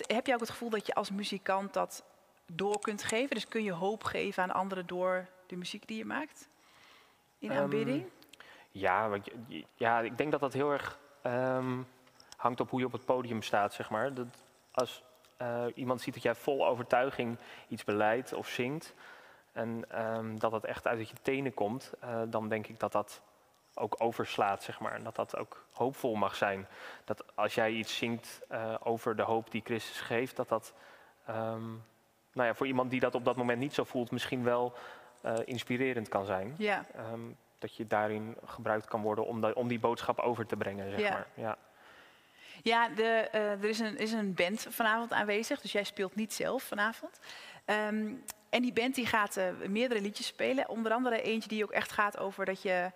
heb 0.06 0.26
je 0.26 0.35
ook 0.35 0.41
het 0.41 0.50
gevoel 0.50 0.70
dat 0.70 0.87
je 0.87 0.94
als 0.94 1.11
muzikant 1.11 1.73
dat 1.73 2.05
door 2.52 2.81
kunt 2.81 3.02
geven? 3.02 3.34
Dus 3.34 3.48
kun 3.48 3.62
je 3.62 3.72
hoop 3.72 4.04
geven 4.04 4.43
aan 4.43 4.50
anderen 4.50 4.87
door 4.87 5.26
de 5.46 5.56
muziek 5.56 5.87
die 5.87 5.96
je 5.96 6.04
maakt? 6.04 6.48
In 7.38 7.50
ehm, 7.50 7.60
aanbidding? 7.60 8.04
ja, 8.70 9.08
want, 9.08 9.28
ja, 9.75 10.00
ik 10.00 10.19
denk 10.19 10.31
dat 10.31 10.40
dat 10.40 10.52
heel 10.52 10.72
erg 10.72 10.98
um, 11.22 11.87
hangt 12.37 12.60
op 12.60 12.70
hoe 12.70 12.81
je 12.81 12.87
op 12.87 12.93
het 12.93 13.04
podium 13.04 13.43
staat, 13.43 13.75
zeg 13.75 13.90
maar. 13.90 14.14
Dat 14.14 14.26
als 14.72 15.02
uh, 15.43 15.64
iemand 15.75 16.00
ziet 16.00 16.14
dat 16.14 16.22
jij 16.22 16.34
vol 16.34 16.66
overtuiging 16.66 17.38
iets 17.69 17.84
beleidt 17.84 18.32
of 18.32 18.49
zingt, 18.49 18.94
en 19.52 19.84
um, 20.16 20.38
dat 20.38 20.50
dat 20.50 20.64
echt 20.64 20.87
uit 20.87 21.08
je 21.08 21.16
tenen 21.22 21.54
komt, 21.54 21.92
uh, 22.04 22.20
dan 22.28 22.49
denk 22.49 22.66
ik 22.66 22.81
dat 22.81 22.92
dat 22.92 23.22
ook 23.75 23.94
overslaat, 23.99 24.62
zeg 24.62 24.81
maar. 24.81 24.92
En 24.92 25.02
dat 25.02 25.16
dat 25.16 25.37
ook 25.37 25.64
hoopvol 25.72 26.14
mag 26.14 26.34
zijn. 26.34 26.66
Dat 27.04 27.25
als 27.37 27.54
jij 27.54 27.70
iets 27.70 27.96
zingt 27.96 28.40
uh, 28.52 28.75
over 28.82 29.16
de 29.16 29.22
hoop 29.22 29.50
die 29.50 29.62
Christus 29.64 30.00
geeft, 30.00 30.37
dat 30.37 30.49
dat 30.49 30.72
um, 31.28 31.84
nou 32.37 32.49
ja, 32.49 32.55
voor 32.55 32.67
iemand 32.67 32.91
die 32.91 33.00
dat 33.00 33.15
op 33.15 33.25
dat 33.25 33.37
moment 33.37 33.59
niet 33.59 33.75
zo 33.75 33.85
voelt, 33.85 34.11
misschien 34.11 34.45
wel 34.45 34.75
inspirerend 35.45 36.09
kan 36.09 36.25
zijn. 36.26 36.55
Ja 36.59 36.87
dat 37.59 37.76
je 37.76 37.87
daarin 37.87 38.37
gebruikt 38.45 38.87
kan 38.87 39.02
worden 39.02 39.26
om, 39.26 39.45
om 39.45 39.69
die 39.69 39.78
boodschap 39.78 40.19
over 40.19 40.47
te 40.47 40.57
brengen, 40.57 40.90
zeg 40.90 41.00
ja. 41.00 41.11
maar. 41.11 41.26
Ja. 41.35 41.57
Ja, 42.62 42.88
de, 42.88 43.28
uh, 43.35 43.50
er 43.50 43.64
is 43.64 43.78
een, 43.78 43.99
is 43.99 44.12
een 44.12 44.35
band 44.35 44.66
vanavond 44.71 45.12
aanwezig, 45.12 45.61
dus 45.61 45.73
jij 45.73 45.85
speelt 45.85 46.14
niet 46.14 46.35
zelf 46.35 46.62
vanavond. 46.62 47.21
Um, 47.66 48.23
en 48.50 48.62
die 48.62 48.73
band 48.73 48.95
die 48.95 49.07
gaat 49.07 49.37
uh, 49.37 49.45
meerdere 49.69 50.00
liedjes 50.00 50.26
spelen. 50.26 50.69
Onder 50.69 50.93
andere 50.93 51.23
eentje 51.23 51.49
die 51.49 51.64
ook 51.64 51.71
echt 51.71 51.93
gaat 51.93 52.19
over 52.19 52.45
dat 52.45 52.62
je, 52.62 52.90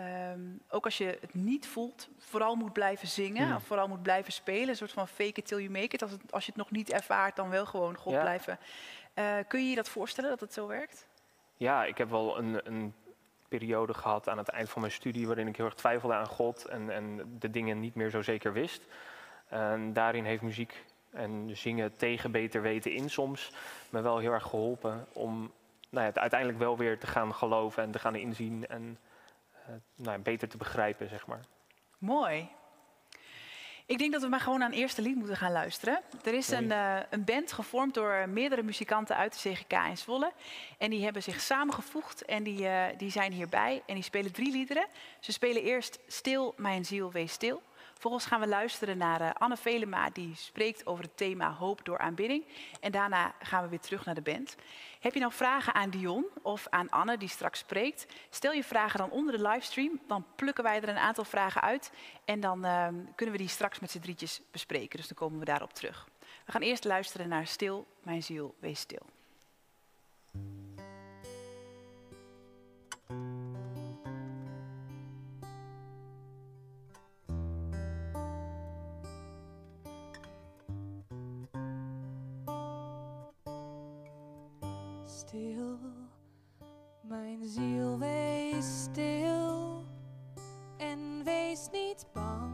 um, 0.00 0.60
ook 0.68 0.84
als 0.84 0.98
je 0.98 1.18
het 1.20 1.34
niet 1.34 1.66
voelt, 1.66 2.08
vooral 2.18 2.54
moet 2.54 2.72
blijven 2.72 3.08
zingen. 3.08 3.48
Ja. 3.48 3.56
Of 3.56 3.62
vooral 3.62 3.88
moet 3.88 4.02
blijven 4.02 4.32
spelen. 4.32 4.68
Een 4.68 4.76
soort 4.76 4.92
van 4.92 5.08
fake 5.08 5.40
it 5.40 5.46
till 5.46 5.58
you 5.58 5.70
make 5.70 5.94
it. 5.94 6.02
Als, 6.02 6.10
het, 6.10 6.32
als 6.32 6.44
je 6.44 6.50
het 6.50 6.60
nog 6.60 6.70
niet 6.70 6.90
ervaart, 6.90 7.36
dan 7.36 7.50
wel 7.50 7.66
gewoon 7.66 7.96
God 7.96 8.12
ja. 8.12 8.20
blijven. 8.20 8.58
Uh, 9.14 9.34
kun 9.48 9.62
je 9.62 9.68
je 9.68 9.74
dat 9.74 9.88
voorstellen, 9.88 10.30
dat 10.30 10.40
het 10.40 10.52
zo 10.52 10.66
werkt? 10.66 11.08
Ja, 11.56 11.84
ik 11.84 11.98
heb 11.98 12.10
wel 12.10 12.38
een, 12.38 12.60
een 12.64 12.94
periode 13.48 13.94
gehad 13.94 14.28
aan 14.28 14.38
het 14.38 14.48
eind 14.48 14.70
van 14.70 14.80
mijn 14.80 14.92
studie 14.92 15.26
waarin 15.26 15.48
ik 15.48 15.56
heel 15.56 15.64
erg 15.64 15.74
twijfelde 15.74 16.14
aan 16.14 16.26
God 16.26 16.64
en, 16.64 16.90
en 16.90 17.36
de 17.38 17.50
dingen 17.50 17.80
niet 17.80 17.94
meer 17.94 18.10
zo 18.10 18.22
zeker 18.22 18.52
wist. 18.52 18.86
En 19.48 19.92
daarin 19.92 20.24
heeft 20.24 20.42
muziek 20.42 20.84
en 21.10 21.56
zingen 21.56 21.96
tegen 21.96 22.30
beter 22.30 22.62
weten 22.62 22.92
in 22.92 23.10
soms 23.10 23.52
me 23.90 24.00
wel 24.00 24.18
heel 24.18 24.32
erg 24.32 24.42
geholpen 24.42 25.06
om 25.12 25.52
nou 25.88 26.04
ja, 26.04 26.10
het 26.10 26.18
uiteindelijk 26.18 26.58
wel 26.58 26.76
weer 26.76 26.98
te 26.98 27.06
gaan 27.06 27.34
geloven 27.34 27.82
en 27.82 27.90
te 27.90 27.98
gaan 27.98 28.14
inzien 28.14 28.66
en 28.66 28.98
nou 29.94 30.16
ja, 30.16 30.18
beter 30.18 30.48
te 30.48 30.56
begrijpen, 30.56 31.08
zeg 31.08 31.26
maar. 31.26 31.40
Mooi. 31.98 32.48
Ik 33.86 33.98
denk 33.98 34.12
dat 34.12 34.22
we 34.22 34.28
maar 34.28 34.40
gewoon 34.40 34.62
aan 34.62 34.70
eerste 34.72 35.02
lied 35.02 35.16
moeten 35.16 35.36
gaan 35.36 35.52
luisteren. 35.52 36.00
Er 36.24 36.34
is 36.34 36.50
een, 36.50 36.64
uh, 36.64 36.96
een, 37.10 37.24
band 37.24 37.52
gevormd 37.52 37.94
door 37.94 38.28
meerdere 38.28 38.62
muzikanten 38.62 39.16
uit 39.16 39.42
de 39.42 39.50
CGK 39.50 39.72
in 39.72 39.98
Zwolle. 39.98 40.32
En 40.78 40.90
die 40.90 41.04
hebben 41.04 41.22
zich 41.22 41.40
samengevoegd 41.40 42.24
en 42.24 42.42
die, 42.42 42.62
uh, 42.62 42.84
die 42.96 43.10
zijn 43.10 43.32
hierbij. 43.32 43.82
En 43.86 43.94
die 43.94 44.04
spelen 44.04 44.32
drie 44.32 44.52
liederen. 44.52 44.86
Ze 45.20 45.32
spelen 45.32 45.62
eerst 45.62 45.98
Stil, 46.06 46.54
mijn 46.56 46.84
ziel, 46.84 47.12
wees 47.12 47.32
stil. 47.32 47.62
Vervolgens 48.02 48.30
gaan 48.30 48.40
we 48.40 48.48
luisteren 48.48 48.98
naar 48.98 49.20
uh, 49.20 49.30
Anne 49.32 49.56
Velema, 49.56 50.10
die 50.10 50.34
spreekt 50.34 50.86
over 50.86 51.04
het 51.04 51.16
thema 51.16 51.52
hoop 51.52 51.84
door 51.84 51.98
aanbidding. 51.98 52.44
En 52.80 52.92
daarna 52.92 53.34
gaan 53.38 53.62
we 53.62 53.68
weer 53.68 53.80
terug 53.80 54.04
naar 54.04 54.14
de 54.14 54.22
band. 54.22 54.56
Heb 55.00 55.14
je 55.14 55.20
nou 55.20 55.32
vragen 55.32 55.74
aan 55.74 55.90
Dion 55.90 56.26
of 56.42 56.66
aan 56.70 56.90
Anne, 56.90 57.16
die 57.16 57.28
straks 57.28 57.58
spreekt? 57.58 58.06
Stel 58.30 58.52
je 58.52 58.64
vragen 58.64 58.98
dan 58.98 59.10
onder 59.10 59.36
de 59.36 59.48
livestream, 59.48 60.00
dan 60.06 60.26
plukken 60.36 60.64
wij 60.64 60.76
er 60.76 60.88
een 60.88 60.98
aantal 60.98 61.24
vragen 61.24 61.60
uit. 61.60 61.92
En 62.24 62.40
dan 62.40 62.64
uh, 62.64 62.88
kunnen 63.14 63.34
we 63.34 63.40
die 63.40 63.48
straks 63.48 63.80
met 63.80 63.90
z'n 63.90 64.00
drietjes 64.00 64.40
bespreken, 64.50 64.98
dus 64.98 65.08
dan 65.08 65.16
komen 65.16 65.38
we 65.38 65.44
daarop 65.44 65.72
terug. 65.72 66.08
We 66.44 66.52
gaan 66.52 66.62
eerst 66.62 66.84
luisteren 66.84 67.28
naar 67.28 67.46
Stil, 67.46 67.86
mijn 68.00 68.22
ziel, 68.22 68.54
wees. 68.58 68.80
Stil, 68.80 69.06
mijn 87.12 87.44
ziel, 87.44 87.98
wees 87.98 88.82
stil 88.82 89.84
en 90.76 91.24
wees 91.24 91.68
niet 91.72 92.06
bang 92.12 92.52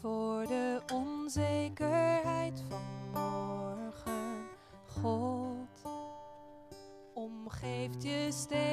voor 0.00 0.46
de 0.46 0.80
onzekerheid 0.92 2.62
van 2.68 2.80
morgen. 3.12 4.48
God 4.86 5.82
omgeeft 7.14 8.02
je 8.02 8.28
steeds, 8.30 8.71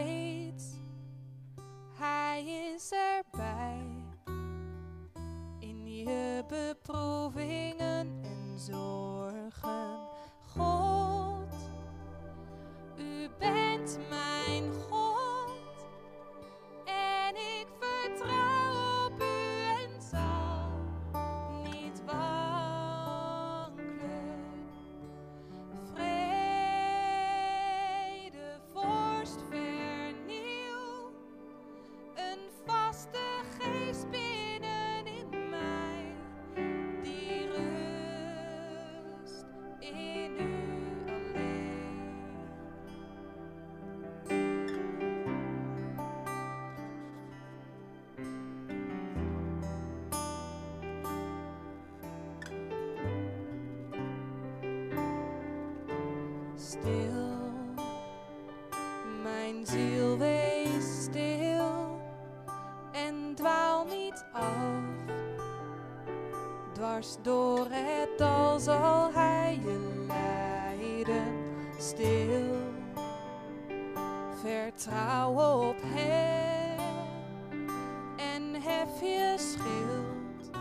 Door 67.22 67.68
het 67.70 68.18
dal 68.18 68.60
zal 68.60 69.14
hij 69.14 69.60
je 69.64 70.06
leiden. 70.08 71.24
Stil, 71.78 72.58
vertrouw 74.42 75.32
op 75.68 75.76
hem 75.84 76.80
en 78.18 78.62
hef 78.62 79.02
je 79.02 79.36
schild 79.38 80.52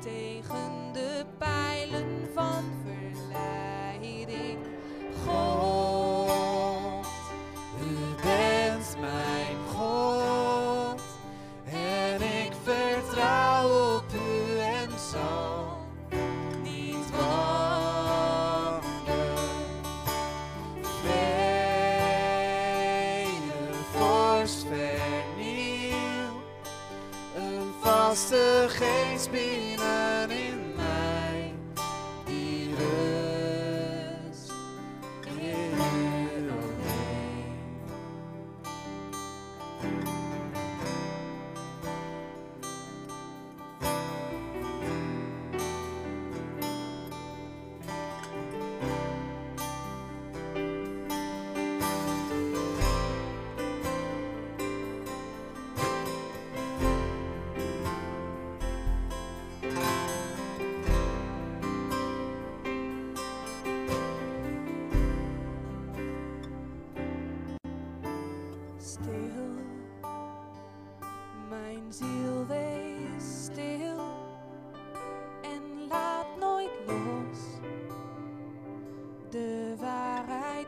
tegen 0.00 0.87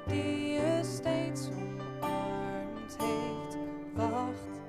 die 0.06 0.50
je 0.50 0.80
steeds 0.82 1.48
omarmd 1.48 2.96
heeft. 2.98 3.56
Wacht, 3.94 4.60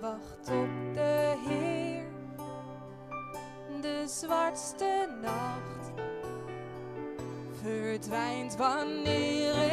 wacht 0.00 0.50
op 0.50 0.94
de 0.94 1.34
Heer, 1.48 2.04
de 3.80 4.04
zwartste 4.06 5.08
nacht 5.22 5.92
verdwijnt 7.62 8.56
wanneer 8.56 9.69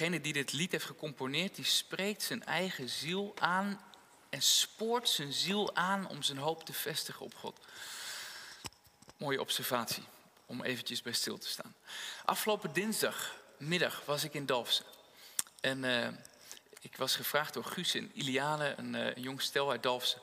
degene 0.00 0.20
die 0.20 0.32
dit 0.32 0.52
lied 0.52 0.72
heeft 0.72 0.84
gecomponeerd, 0.84 1.54
die 1.54 1.64
spreekt 1.64 2.22
zijn 2.22 2.44
eigen 2.44 2.88
ziel 2.88 3.34
aan 3.38 3.80
en 4.28 4.42
spoort 4.42 5.08
zijn 5.08 5.32
ziel 5.32 5.76
aan 5.76 6.08
om 6.08 6.22
zijn 6.22 6.38
hoop 6.38 6.64
te 6.64 6.72
vestigen 6.72 7.24
op 7.24 7.34
God. 7.34 7.58
Mooie 9.16 9.40
observatie, 9.40 10.02
om 10.46 10.62
eventjes 10.62 11.02
bij 11.02 11.12
stil 11.12 11.38
te 11.38 11.48
staan. 11.48 11.74
Afgelopen 12.24 12.72
dinsdagmiddag 12.72 14.02
was 14.04 14.24
ik 14.24 14.34
in 14.34 14.46
Dalfsen. 14.46 14.84
En 15.60 15.84
eh, 15.84 16.08
ik 16.80 16.96
was 16.96 17.16
gevraagd 17.16 17.54
door 17.54 17.64
Guus 17.64 17.94
en 17.94 18.10
Iliane, 18.14 18.74
een, 18.76 18.94
eh, 18.94 19.16
een 19.16 19.22
jong 19.22 19.42
stel 19.42 19.70
uit 19.70 19.82
Dalfsen, 19.82 20.20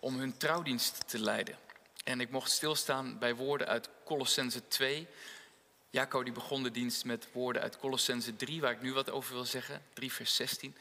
om 0.00 0.18
hun 0.18 0.36
trouwdienst 0.36 1.08
te 1.08 1.18
leiden. 1.18 1.58
En 2.04 2.20
ik 2.20 2.30
mocht 2.30 2.50
stilstaan 2.50 3.18
bij 3.18 3.34
woorden 3.34 3.66
uit 3.66 3.88
Colossense 4.04 4.68
2. 4.68 5.08
Jaco 5.94 6.22
die 6.22 6.32
begon 6.32 6.62
de 6.62 6.70
dienst 6.70 7.04
met 7.04 7.28
woorden 7.32 7.62
uit 7.62 7.78
Colossense 7.78 8.36
3, 8.36 8.60
waar 8.60 8.72
ik 8.72 8.82
nu 8.82 8.92
wat 8.92 9.10
over 9.10 9.34
wil 9.34 9.44
zeggen, 9.44 9.82
3 9.92 10.12
vers 10.12 10.36
16. 10.36 10.76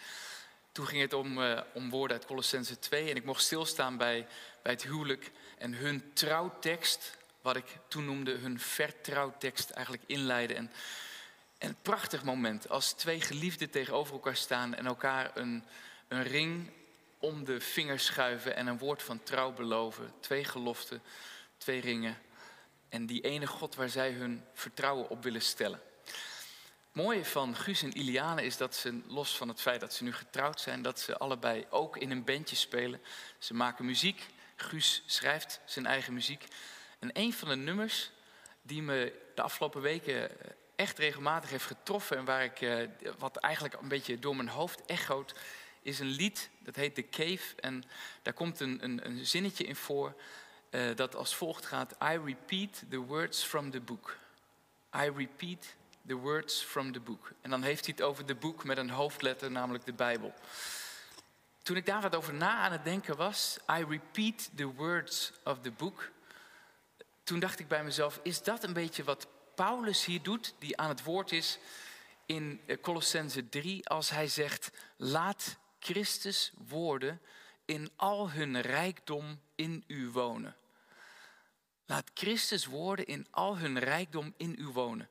Toen 0.71 0.87
ging 0.87 1.01
het 1.01 1.13
om, 1.13 1.43
eh, 1.43 1.61
om 1.73 1.89
woorden 1.89 2.17
uit 2.17 2.25
Colossense 2.25 2.79
2 2.79 3.09
en 3.09 3.15
ik 3.15 3.25
mocht 3.25 3.41
stilstaan 3.41 3.97
bij, 3.97 4.27
bij 4.61 4.71
het 4.71 4.83
huwelijk 4.83 5.31
en 5.57 5.73
hun 5.73 6.13
trouwtekst, 6.13 7.17
wat 7.41 7.55
ik 7.55 7.65
toen 7.87 8.05
noemde 8.05 8.31
hun 8.31 8.59
vertrouwtekst, 8.59 9.69
eigenlijk 9.69 10.03
inleiden. 10.07 10.57
En, 10.57 10.71
en 11.57 11.69
een 11.69 11.81
prachtig 11.81 12.23
moment 12.23 12.69
als 12.69 12.91
twee 12.91 13.21
geliefden 13.21 13.69
tegenover 13.69 14.13
elkaar 14.13 14.35
staan 14.35 14.75
en 14.75 14.85
elkaar 14.85 15.31
een, 15.33 15.63
een 16.07 16.23
ring 16.23 16.71
om 17.19 17.43
de 17.43 17.61
vingers 17.61 18.05
schuiven 18.05 18.55
en 18.55 18.67
een 18.67 18.77
woord 18.77 19.03
van 19.03 19.23
trouw 19.23 19.51
beloven. 19.51 20.13
Twee 20.19 20.43
geloften, 20.43 21.01
twee 21.57 21.81
ringen 21.81 22.17
en 22.93 23.05
die 23.05 23.21
ene 23.21 23.47
God 23.47 23.75
waar 23.75 23.89
zij 23.89 24.11
hun 24.11 24.43
vertrouwen 24.53 25.09
op 25.09 25.23
willen 25.23 25.41
stellen. 25.41 25.81
Het 26.03 27.01
mooie 27.03 27.25
van 27.25 27.55
Guus 27.55 27.83
en 27.83 27.97
Iliane 27.97 28.43
is 28.43 28.57
dat 28.57 28.75
ze, 28.75 29.01
los 29.07 29.37
van 29.37 29.47
het 29.47 29.61
feit 29.61 29.79
dat 29.79 29.93
ze 29.93 30.03
nu 30.03 30.13
getrouwd 30.13 30.59
zijn, 30.59 30.81
dat 30.81 30.99
ze 30.99 31.17
allebei 31.17 31.65
ook 31.69 31.97
in 31.97 32.11
een 32.11 32.23
bandje 32.23 32.55
spelen. 32.55 33.01
Ze 33.37 33.53
maken 33.53 33.85
muziek. 33.85 34.25
Guus 34.55 35.03
schrijft 35.05 35.59
zijn 35.65 35.85
eigen 35.85 36.13
muziek. 36.13 36.45
En 36.99 37.09
een 37.13 37.33
van 37.33 37.47
de 37.47 37.55
nummers 37.55 38.11
die 38.61 38.81
me 38.81 39.13
de 39.35 39.41
afgelopen 39.41 39.81
weken 39.81 40.39
eh, 40.39 40.51
echt 40.75 40.97
regelmatig 40.97 41.49
heeft 41.49 41.65
getroffen 41.65 42.17
en 42.17 42.25
waar 42.25 42.43
ik, 42.43 42.61
eh, 42.61 42.87
wat 43.17 43.37
eigenlijk 43.37 43.73
een 43.81 43.87
beetje 43.87 44.19
door 44.19 44.35
mijn 44.35 44.49
hoofd 44.49 44.85
echoot, 44.85 45.33
is 45.81 45.99
een 45.99 46.07
lied 46.07 46.49
dat 46.59 46.75
heet 46.75 46.95
The 46.95 47.09
Cave. 47.09 47.55
En 47.59 47.83
daar 48.21 48.33
komt 48.33 48.59
een, 48.59 48.83
een, 48.83 49.05
een 49.05 49.25
zinnetje 49.25 49.63
in 49.63 49.75
voor 49.75 50.15
eh, 50.73 50.95
dat 50.95 51.15
als 51.15 51.35
volgt 51.35 51.65
gaat: 51.65 51.91
I 51.91 52.19
repeat 52.25 52.83
the 52.89 52.97
words 52.97 53.43
from 53.43 53.71
the 53.71 53.79
book. 53.79 54.17
I 54.95 55.09
repeat 55.15 55.75
the 56.07 56.15
words 56.15 56.61
from 56.61 56.91
the 56.91 56.99
book. 56.99 57.31
En 57.41 57.49
dan 57.49 57.63
heeft 57.63 57.85
hij 57.85 57.93
het 57.97 58.05
over 58.05 58.25
de 58.25 58.35
boek 58.35 58.63
met 58.63 58.77
een 58.77 58.89
hoofdletter, 58.89 59.51
namelijk 59.51 59.85
de 59.85 59.93
Bijbel. 59.93 60.33
Toen 61.63 61.75
ik 61.75 61.85
daar 61.85 62.01
wat 62.01 62.15
over 62.15 62.33
na 62.33 62.57
aan 62.57 62.71
het 62.71 62.83
denken 62.83 63.15
was, 63.15 63.57
I 63.71 63.85
repeat 63.89 64.49
the 64.55 64.65
words 64.65 65.31
of 65.43 65.59
the 65.59 65.71
book. 65.71 66.11
Toen 67.23 67.39
dacht 67.39 67.59
ik 67.59 67.67
bij 67.67 67.83
mezelf, 67.83 68.19
is 68.23 68.43
dat 68.43 68.63
een 68.63 68.73
beetje 68.73 69.03
wat 69.03 69.27
Paulus 69.55 70.05
hier 70.05 70.21
doet, 70.21 70.53
die 70.59 70.77
aan 70.77 70.89
het 70.89 71.03
woord 71.03 71.31
is 71.31 71.59
in 72.25 72.61
eh, 72.65 72.77
Colossense 72.81 73.49
3, 73.49 73.89
als 73.89 74.09
hij 74.09 74.27
zegt, 74.27 74.71
laat 74.97 75.57
Christus 75.79 76.51
woorden 76.67 77.21
in 77.65 77.89
al 77.95 78.31
hun 78.31 78.61
rijkdom 78.61 79.39
in 79.55 79.83
u 79.87 80.09
wonen. 80.09 80.55
Laat 81.85 82.11
Christus 82.13 82.65
woorden 82.65 83.05
in 83.05 83.27
al 83.31 83.57
hun 83.57 83.79
rijkdom 83.79 84.33
in 84.37 84.55
u 84.59 84.67
wonen. 84.67 85.09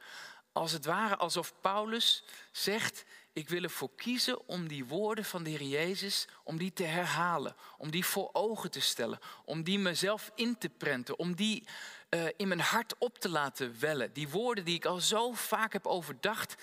Als 0.53 0.73
het 0.73 0.85
ware 0.85 1.17
alsof 1.17 1.55
Paulus 1.61 2.25
zegt, 2.53 3.05
ik 3.33 3.49
wil 3.49 3.63
ervoor 3.63 3.95
kiezen 3.97 4.49
om 4.49 4.69
die 4.69 4.85
woorden 4.85 5.25
van 5.25 5.43
de 5.43 5.51
Heer 5.51 5.63
Jezus, 5.63 6.29
om 6.45 6.59
die 6.59 6.73
te 6.73 6.83
herhalen, 6.83 7.57
om 7.79 7.91
die 7.91 8.05
voor 8.05 8.31
ogen 8.33 8.71
te 8.71 8.81
stellen, 8.81 9.19
om 9.45 9.63
die 9.63 9.79
mezelf 9.79 10.31
in 10.35 10.59
te 10.59 10.69
prenten, 10.69 11.19
om 11.19 11.35
die 11.35 11.67
uh, 12.11 12.25
in 12.37 12.49
mijn 12.49 12.61
hart 12.61 12.95
op 12.99 13.19
te 13.19 13.29
laten 13.29 13.81
wellen. 13.81 14.13
Die 14.13 14.29
woorden 14.29 14.65
die 14.65 14.75
ik 14.75 14.85
al 14.85 15.01
zo 15.01 15.33
vaak 15.33 15.73
heb 15.73 15.87
overdacht. 15.87 16.55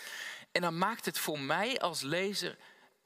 En 0.51 0.61
dan 0.61 0.77
maakt 0.77 1.05
het 1.05 1.19
voor 1.19 1.39
mij 1.39 1.79
als 1.79 2.01
lezer 2.01 2.57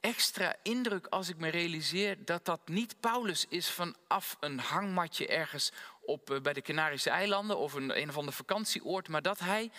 extra 0.04 0.56
indruk 0.62 1.06
als 1.06 1.28
ik 1.28 1.36
me 1.36 1.48
realiseer 1.48 2.24
dat 2.24 2.44
dat 2.44 2.68
niet 2.68 3.00
Paulus 3.00 3.46
is 3.48 3.70
vanaf 3.70 4.36
een 4.40 4.58
hangmatje 4.58 5.26
ergens 5.26 5.72
op, 6.00 6.30
uh, 6.30 6.40
bij 6.40 6.52
de 6.52 6.62
Canarische 6.62 7.10
eilanden 7.10 7.58
of 7.58 7.72
een, 7.72 8.00
een 8.00 8.08
of 8.08 8.16
ander 8.16 8.34
vakantieoord, 8.34 9.08
maar 9.08 9.22
dat 9.22 9.38
hij, 9.38 9.70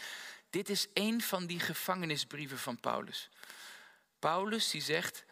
dit 0.50 0.70
is 0.70 0.88
een 0.94 1.22
van 1.22 1.46
die 1.46 1.60
gevangenisbrieven 1.60 2.58
van 2.58 2.80
Paulus. 2.80 3.30
Paulus 4.20 4.70
die 4.70 4.82
zegt, 4.82 5.26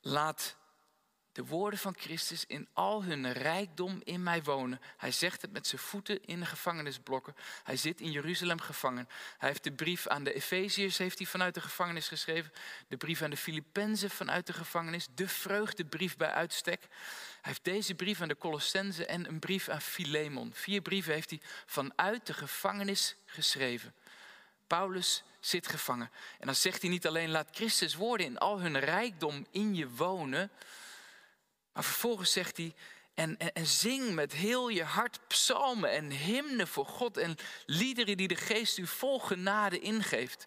laat 0.00 0.56
de 1.38 1.44
woorden 1.44 1.78
van 1.78 1.94
Christus 1.98 2.44
in 2.46 2.68
al 2.72 3.04
hun 3.04 3.32
rijkdom 3.32 4.00
in 4.04 4.22
mij 4.22 4.42
wonen. 4.42 4.80
Hij 4.96 5.12
zegt 5.12 5.42
het 5.42 5.52
met 5.52 5.66
zijn 5.66 5.80
voeten 5.80 6.24
in 6.24 6.40
de 6.40 6.46
gevangenisblokken. 6.46 7.36
Hij 7.64 7.76
zit 7.76 8.00
in 8.00 8.10
Jeruzalem 8.10 8.60
gevangen. 8.60 9.08
Hij 9.38 9.48
heeft 9.48 9.64
de 9.64 9.72
brief 9.72 10.06
aan 10.06 10.24
de 10.24 10.32
Efeziërs 10.32 10.98
heeft 10.98 11.18
hij 11.18 11.26
vanuit 11.26 11.54
de 11.54 11.60
gevangenis 11.60 12.08
geschreven. 12.08 12.52
De 12.88 12.96
brief 12.96 13.22
aan 13.22 13.30
de 13.30 13.36
Filippenzen 13.36 14.10
vanuit 14.10 14.46
de 14.46 14.52
gevangenis. 14.52 15.08
De 15.14 15.28
vreugdebrief 15.28 16.16
bij 16.16 16.30
uitstek. 16.30 16.80
Hij 16.80 16.88
heeft 17.40 17.64
deze 17.64 17.94
brief 17.94 18.20
aan 18.20 18.28
de 18.28 18.36
Colossense 18.36 19.06
en 19.06 19.28
een 19.28 19.38
brief 19.38 19.68
aan 19.68 19.82
Philemon. 19.82 20.52
Vier 20.54 20.80
brieven 20.80 21.12
heeft 21.12 21.30
hij 21.30 21.40
vanuit 21.66 22.26
de 22.26 22.34
gevangenis 22.34 23.16
geschreven. 23.26 23.94
Paulus 24.66 25.22
zit 25.40 25.68
gevangen. 25.68 26.10
En 26.38 26.46
dan 26.46 26.54
zegt 26.54 26.82
hij 26.82 26.90
niet 26.90 27.06
alleen 27.06 27.30
laat 27.30 27.48
Christus 27.52 27.94
woorden 27.94 28.26
in 28.26 28.38
al 28.38 28.60
hun 28.60 28.78
rijkdom 28.78 29.46
in 29.50 29.74
je 29.74 29.88
wonen. 29.88 30.50
Maar 31.72 31.84
vervolgens 31.84 32.32
zegt 32.32 32.56
hij, 32.56 32.74
en, 33.14 33.36
en, 33.52 33.66
zing 33.66 34.14
met 34.14 34.32
heel 34.32 34.68
je 34.68 34.84
hart 34.84 35.20
psalmen 35.26 35.90
en 35.90 36.10
hymnen 36.10 36.68
voor 36.68 36.86
God 36.86 37.16
en 37.16 37.36
liederen 37.66 38.16
die 38.16 38.28
de 38.28 38.36
geest 38.36 38.78
u 38.78 38.86
vol 38.86 39.18
genade 39.18 39.78
ingeeft. 39.78 40.44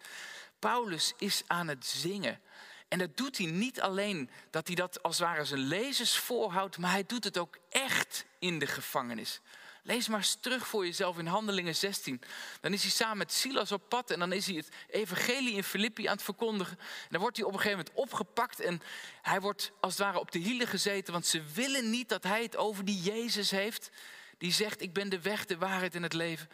Paulus 0.60 1.13
is 1.17 1.43
aan 1.47 1.67
het 1.67 1.86
zingen. 1.86 2.41
En 2.88 2.99
dat 2.99 3.17
doet 3.17 3.38
hij 3.38 3.47
niet 3.47 3.81
alleen 3.81 4.29
dat 4.49 4.67
hij 4.67 4.75
dat 4.75 5.03
als 5.03 5.17
het 5.17 5.27
ware 5.27 5.45
zijn 5.45 5.60
lezers 5.60 6.17
voorhoudt, 6.17 6.77
maar 6.77 6.91
hij 6.91 7.05
doet 7.05 7.23
het 7.23 7.38
ook 7.38 7.57
echt 7.69 8.25
in 8.39 8.60
de 8.60 8.67
gevangenis. 8.67 9.41
Lees 9.84 10.08
maar 10.08 10.17
eens 10.17 10.38
terug 10.39 10.67
voor 10.67 10.86
jezelf 10.86 11.17
in 11.17 11.26
Handelingen 11.26 11.76
16. 11.76 12.22
Dan 12.62 12.74
is 12.74 12.82
hij 12.82 12.91
samen 12.91 13.17
met 13.17 13.32
Silas 13.32 13.72
op 13.72 13.89
pad 13.89 14.12
en 14.12 14.20
dan 14.20 14.34
is 14.34 14.46
hij 14.46 14.56
het 14.56 14.70
evangelie 14.89 15.54
in 15.54 15.63
Filippi 15.63 16.06
aan 16.06 16.15
het 16.15 16.24
verkondigen. 16.24 16.78
En 16.80 17.08
dan 17.10 17.22
wordt 17.22 17.38
hij 17.38 17.46
op 17.46 17.54
een 17.54 17.60
gegeven 17.60 17.86
moment 17.86 18.12
opgepakt 18.12 18.60
en 18.60 18.82
hij 19.22 19.41
wordt 19.41 19.72
als 19.80 19.98
het 19.98 20.02
ware 20.02 20.20
op 20.20 20.32
de 20.32 20.39
hielen 20.39 20.67
gezeten, 20.67 21.13
want 21.13 21.26
ze 21.26 21.44
willen 21.54 21.89
niet 21.89 22.10
dat 22.10 22.24
hij 22.24 22.44
het 22.44 22.56
over 22.56 22.86
die 22.86 23.02
Jezus 23.02 23.52
heeft. 23.52 23.89
Die 24.38 24.52
zegt, 24.52 24.82
ik 24.82 24.94
ben 24.94 25.10
de 25.10 25.22
weg, 25.22 25.46
de 25.46 25.58
waarheid 25.58 25.96
en 25.96 26.04
het 26.04 26.13
leven. 26.13 26.50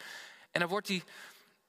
En 0.52 0.60
dan 0.60 0.70
wordt 0.70 0.88
hij, 0.88 1.04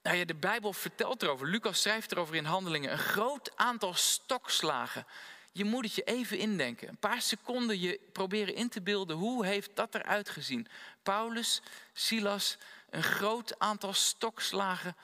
nou 0.02 0.16
ja, 0.16 0.24
de 0.24 0.34
Bijbel 0.34 0.72
vertelt 0.72 1.22
erover, 1.22 1.48
Lucas 1.48 1.80
schrijft 1.80 2.12
erover 2.12 2.34
in 2.34 2.44
Handelingen, 2.44 2.92
een 2.92 2.98
groot 2.98 3.56
aantal 3.56 3.94
stokslagen 3.94 5.06
je 5.52 5.64
moet 5.64 5.84
het 5.84 5.94
je 5.94 6.02
even 6.02 6.38
indenken. 6.38 6.88
Een 6.88 6.98
paar 6.98 7.22
seconden 7.22 7.80
je 7.80 8.00
proberen 8.12 8.54
in 8.54 8.68
te 8.68 8.82
beelden 8.82 9.16
hoe 9.16 9.46
heeft 9.46 9.76
dat 9.76 9.94
eruit 9.94 10.28
gezien. 10.28 10.66
Paulus, 11.02 11.62
Silas, 11.92 12.58
een 12.90 13.02
groot 13.02 13.58
aantal 13.58 13.92
stokslagen. 13.92 14.96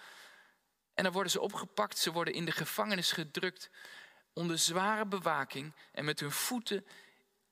En 0.95 1.05
dan 1.05 1.13
worden 1.13 1.33
ze 1.33 1.41
opgepakt, 1.41 1.99
ze 1.99 2.13
worden 2.13 2.35
in 2.35 2.45
de 2.45 2.53
gevangenis 2.53 3.13
gedrukt 3.13 3.71
onder 4.33 4.59
zware 4.59 5.07
bewaking 5.07 5.73
en 5.93 6.05
met 6.05 6.21
hun 6.21 6.33
voeten 6.33 6.87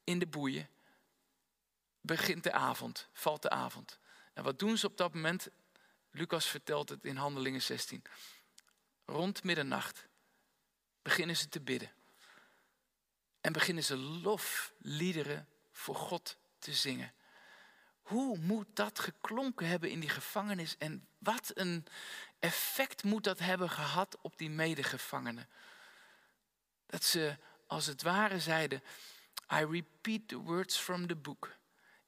in 0.04 0.18
de 0.18 0.26
boeien. 0.26 0.68
Begint 2.00 2.42
de 2.42 2.52
avond, 2.52 3.08
valt 3.12 3.42
de 3.42 3.50
avond. 3.50 3.98
En 4.32 4.42
wat 4.42 4.58
doen 4.58 4.78
ze 4.78 4.86
op 4.86 4.96
dat 4.96 5.14
moment? 5.14 5.48
Lucas 6.10 6.46
vertelt 6.46 6.88
het 6.88 7.04
in 7.04 7.16
Handelingen 7.16 7.62
16. 7.62 8.02
Rond 9.06 9.44
middernacht 9.44 10.06
beginnen 11.02 11.36
ze 11.36 11.48
te 11.48 11.60
bidden. 11.60 11.90
En 13.42 13.52
beginnen 13.52 13.84
ze 13.84 13.96
lofliederen 13.96 15.48
voor 15.72 15.94
God 15.94 16.36
te 16.58 16.72
zingen. 16.72 17.12
Hoe 18.02 18.38
moet 18.38 18.66
dat 18.74 18.98
geklonken 18.98 19.66
hebben 19.66 19.90
in 19.90 20.00
die 20.00 20.08
gevangenis 20.08 20.78
en 20.78 21.06
wat 21.18 21.50
een 21.54 21.86
effect 22.38 23.02
moet 23.02 23.24
dat 23.24 23.38
hebben 23.38 23.70
gehad 23.70 24.18
op 24.20 24.38
die 24.38 24.50
medegevangenen? 24.50 25.48
Dat 26.86 27.04
ze 27.04 27.36
als 27.66 27.86
het 27.86 28.02
ware 28.02 28.40
zeiden: 28.40 28.82
I 29.52 29.64
repeat 29.64 30.28
the 30.28 30.36
words 30.36 30.76
from 30.76 31.06
the 31.06 31.16
book. 31.16 31.56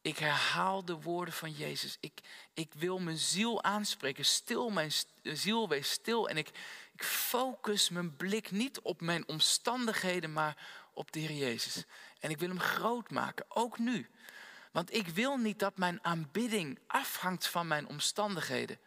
Ik 0.03 0.19
herhaal 0.19 0.85
de 0.85 1.01
woorden 1.01 1.35
van 1.35 1.53
Jezus. 1.53 1.97
Ik, 2.01 2.21
ik 2.55 2.73
wil 2.75 2.99
mijn 2.99 3.19
ziel 3.19 3.63
aanspreken. 3.63 4.25
Stil, 4.25 4.71
mijn 4.71 4.93
ziel, 5.23 5.69
wees 5.69 5.91
stil. 5.91 6.29
En 6.29 6.37
ik, 6.37 6.49
ik 6.93 7.05
focus 7.05 7.89
mijn 7.89 8.17
blik 8.17 8.51
niet 8.51 8.81
op 8.81 9.01
mijn 9.01 9.29
omstandigheden, 9.29 10.33
maar 10.33 10.57
op 10.95 11.13
de 11.13 11.19
Heer 11.19 11.33
Jezus. 11.33 11.85
En 12.21 12.31
ik 12.31 12.39
wil 12.39 12.49
hem 12.49 12.61
groot 12.61 13.11
maken, 13.11 13.45
ook 13.49 13.79
nu. 13.79 14.11
Want 14.73 14.95
ik 14.95 15.09
wil 15.09 15.37
niet 15.37 15.59
dat 15.59 15.77
mijn 15.77 16.05
aanbidding 16.05 16.79
afhangt 16.87 17.47
van 17.47 17.67
mijn 17.67 17.87
omstandigheden. 17.87 18.79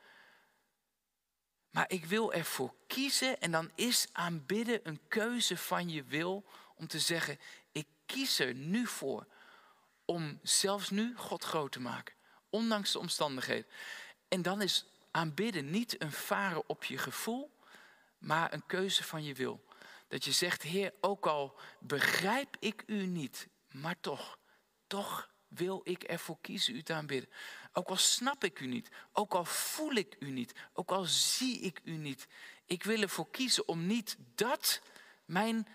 Maar 1.69 1.91
ik 1.91 2.05
wil 2.05 2.33
ervoor 2.33 2.73
kiezen 2.87 3.39
en 3.39 3.51
dan 3.51 3.71
is 3.75 4.07
aanbidden 4.11 4.79
een 4.83 4.99
keuze 5.07 5.57
van 5.57 5.89
je 5.89 6.03
wil 6.03 6.45
om 6.75 6.87
te 6.87 6.99
zeggen, 6.99 7.39
ik 7.71 7.87
kies 8.05 8.39
er 8.39 8.53
nu 8.53 8.87
voor 8.87 9.27
om 10.05 10.39
zelfs 10.43 10.89
nu 10.89 11.15
God 11.15 11.43
groot 11.43 11.71
te 11.71 11.79
maken, 11.79 12.15
ondanks 12.49 12.91
de 12.91 12.99
omstandigheden. 12.99 13.71
En 14.27 14.41
dan 14.41 14.61
is 14.61 14.85
aanbidden 15.11 15.69
niet 15.69 16.01
een 16.01 16.11
varen 16.11 16.69
op 16.69 16.83
je 16.83 16.97
gevoel, 16.97 17.51
maar 18.17 18.53
een 18.53 18.65
keuze 18.65 19.03
van 19.03 19.23
je 19.23 19.33
wil. 19.33 19.66
Dat 20.07 20.25
je 20.25 20.31
zegt, 20.31 20.61
Heer, 20.61 20.93
ook 21.01 21.25
al 21.25 21.59
begrijp 21.79 22.55
ik 22.59 22.83
u 22.85 23.05
niet, 23.05 23.47
maar 23.71 23.99
toch, 23.99 24.39
toch 24.87 25.29
wil 25.47 25.81
ik 25.83 26.03
ervoor 26.03 26.37
kiezen 26.41 26.75
u 26.75 26.81
te 26.81 26.93
aanbidden. 26.93 27.29
Ook 27.73 27.87
al 27.87 27.95
snap 27.95 28.43
ik 28.43 28.59
u 28.59 28.65
niet, 28.65 28.89
ook 29.11 29.33
al 29.33 29.45
voel 29.45 29.91
ik 29.91 30.15
u 30.19 30.29
niet, 30.29 30.53
ook 30.73 30.91
al 30.91 31.03
zie 31.03 31.59
ik 31.59 31.81
u 31.83 31.91
niet. 31.91 32.27
Ik 32.65 32.83
wil 32.83 33.01
ervoor 33.01 33.29
kiezen 33.29 33.67
om 33.67 33.85
niet 33.85 34.17
dat 34.35 34.81
mijn 35.25 35.67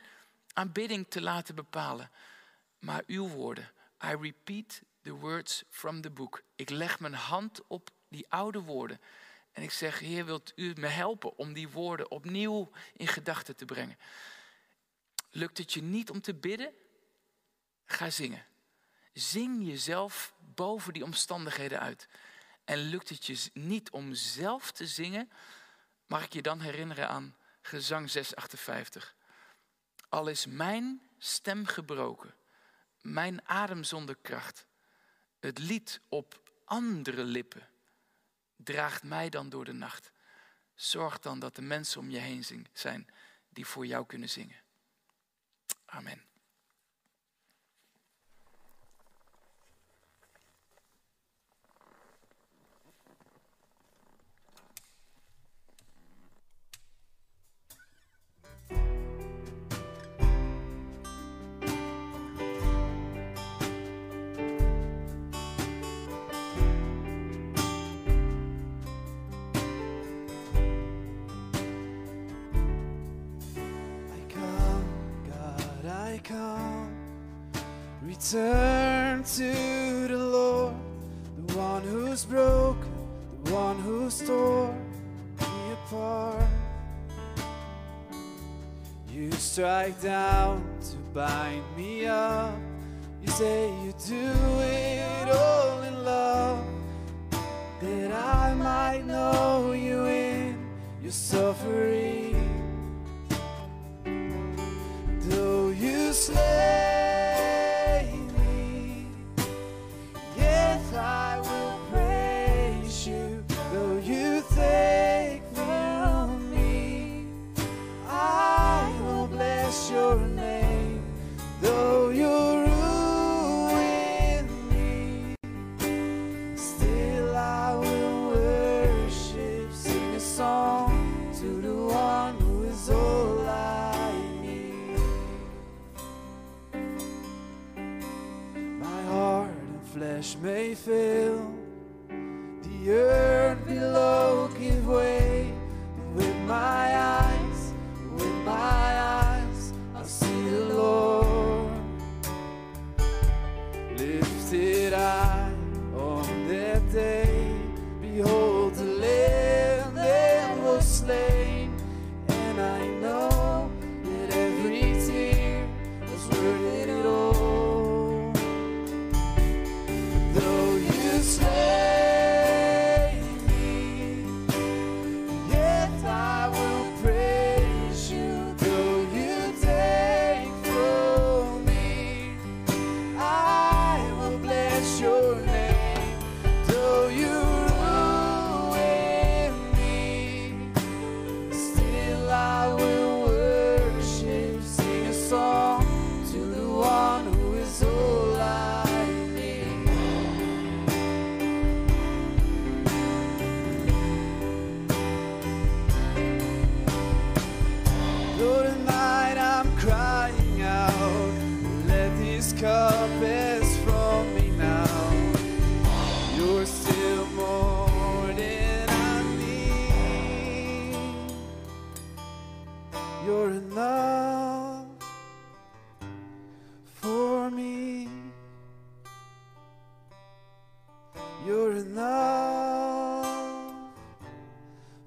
aanbidding 0.52 1.06
te 1.08 1.20
laten 1.20 1.54
bepalen, 1.54 2.10
maar 2.78 3.02
uw 3.06 3.28
woorden. 3.28 3.70
I 4.04 4.16
repeat 4.20 4.82
the 5.02 5.12
words 5.14 5.64
from 5.68 6.00
the 6.00 6.10
book. 6.10 6.42
Ik 6.56 6.70
leg 6.70 7.00
mijn 7.00 7.14
hand 7.14 7.60
op 7.66 7.90
die 8.08 8.26
oude 8.28 8.60
woorden. 8.60 9.00
En 9.52 9.62
ik 9.62 9.70
zeg, 9.70 9.98
Heer, 9.98 10.24
wilt 10.24 10.52
u 10.56 10.72
me 10.76 10.86
helpen 10.86 11.36
om 11.36 11.52
die 11.52 11.68
woorden 11.68 12.10
opnieuw 12.10 12.70
in 12.92 13.08
gedachten 13.08 13.56
te 13.56 13.64
brengen? 13.64 13.98
Lukt 15.30 15.58
het 15.58 15.72
je 15.72 15.82
niet 15.82 16.10
om 16.10 16.20
te 16.20 16.34
bidden? 16.34 16.72
Ga 17.84 18.10
zingen. 18.10 18.46
Zing 19.12 19.66
jezelf 19.66 20.34
boven 20.38 20.92
die 20.92 21.04
omstandigheden 21.04 21.80
uit. 21.80 22.08
En 22.64 22.78
lukt 22.78 23.08
het 23.08 23.24
je 23.24 23.50
niet 23.52 23.90
om 23.90 24.14
zelf 24.14 24.72
te 24.72 24.86
zingen, 24.86 25.30
mag 26.06 26.24
ik 26.24 26.32
je 26.32 26.42
dan 26.42 26.60
herinneren 26.60 27.08
aan 27.08 27.36
gezang 27.60 28.10
658. 28.10 29.14
Al 30.08 30.28
is 30.28 30.46
mijn 30.46 31.02
stem 31.18 31.66
gebroken, 31.66 32.34
mijn 33.00 33.48
adem 33.48 33.84
zonder 33.84 34.16
kracht, 34.22 34.66
het 35.40 35.58
lied 35.58 36.00
op 36.08 36.40
andere 36.64 37.24
lippen 37.24 37.68
draagt 38.64 39.02
mij 39.02 39.28
dan 39.28 39.48
door 39.48 39.64
de 39.64 39.72
nacht. 39.72 40.12
Zorg 40.74 41.18
dan 41.18 41.38
dat 41.38 41.56
de 41.56 41.62
mensen 41.62 42.00
om 42.00 42.10
je 42.10 42.18
heen 42.18 42.66
zijn 42.72 43.06
die 43.48 43.66
voor 43.66 43.86
jou 43.86 44.06
kunnen 44.06 44.28
zingen. 44.28 44.60
Amen. 45.84 46.31
Return 78.32 79.24
to 79.24 80.08
the 80.08 80.16
Lord, 80.16 80.74
the 81.46 81.54
one 81.54 81.82
who's 81.82 82.24
broken, 82.24 82.90
the 83.44 83.52
one 83.52 83.78
who's 83.80 84.26
torn 84.26 84.74
me 85.38 85.72
apart. 85.74 86.42
You 89.10 89.30
strike 89.32 90.00
down 90.00 90.64
to 90.80 90.96
bind 91.12 91.62
me 91.76 92.06
up. 92.06 92.54
You 93.22 93.28
say 93.32 93.68
you 93.84 93.92
do 94.08 94.30
it 94.62 95.28
all 95.28 95.82
in 95.82 96.02
love, 96.02 96.64
that 97.82 98.12
I 98.12 98.54
might 98.54 99.04
know 99.04 99.72
you 99.72 100.06
in 100.06 100.56
your 101.02 101.12
suffering. 101.12 102.21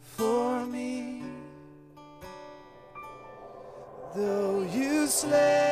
For 0.01 0.65
me. 0.65 1.23
Though 4.15 4.61
you 4.73 5.07
slay 5.07 5.64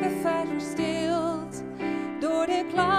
Vuist 0.00 0.48
verstilt 0.48 1.62
door 2.20 2.46
de 2.46 2.64
klank 2.72 2.97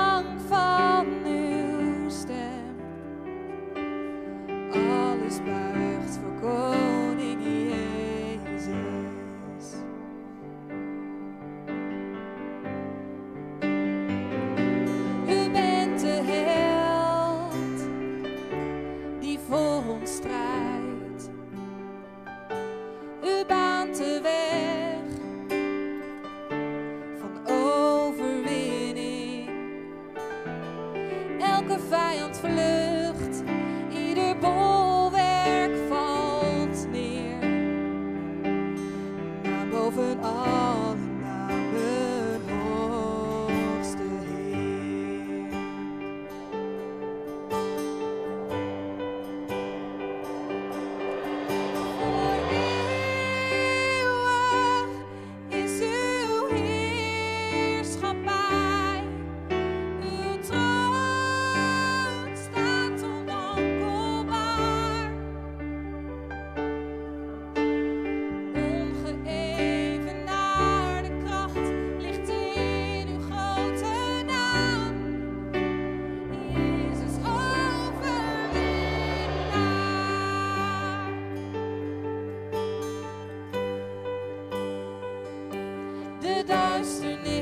Christ 86.80 87.04
in 87.04 87.24
me. 87.24 87.39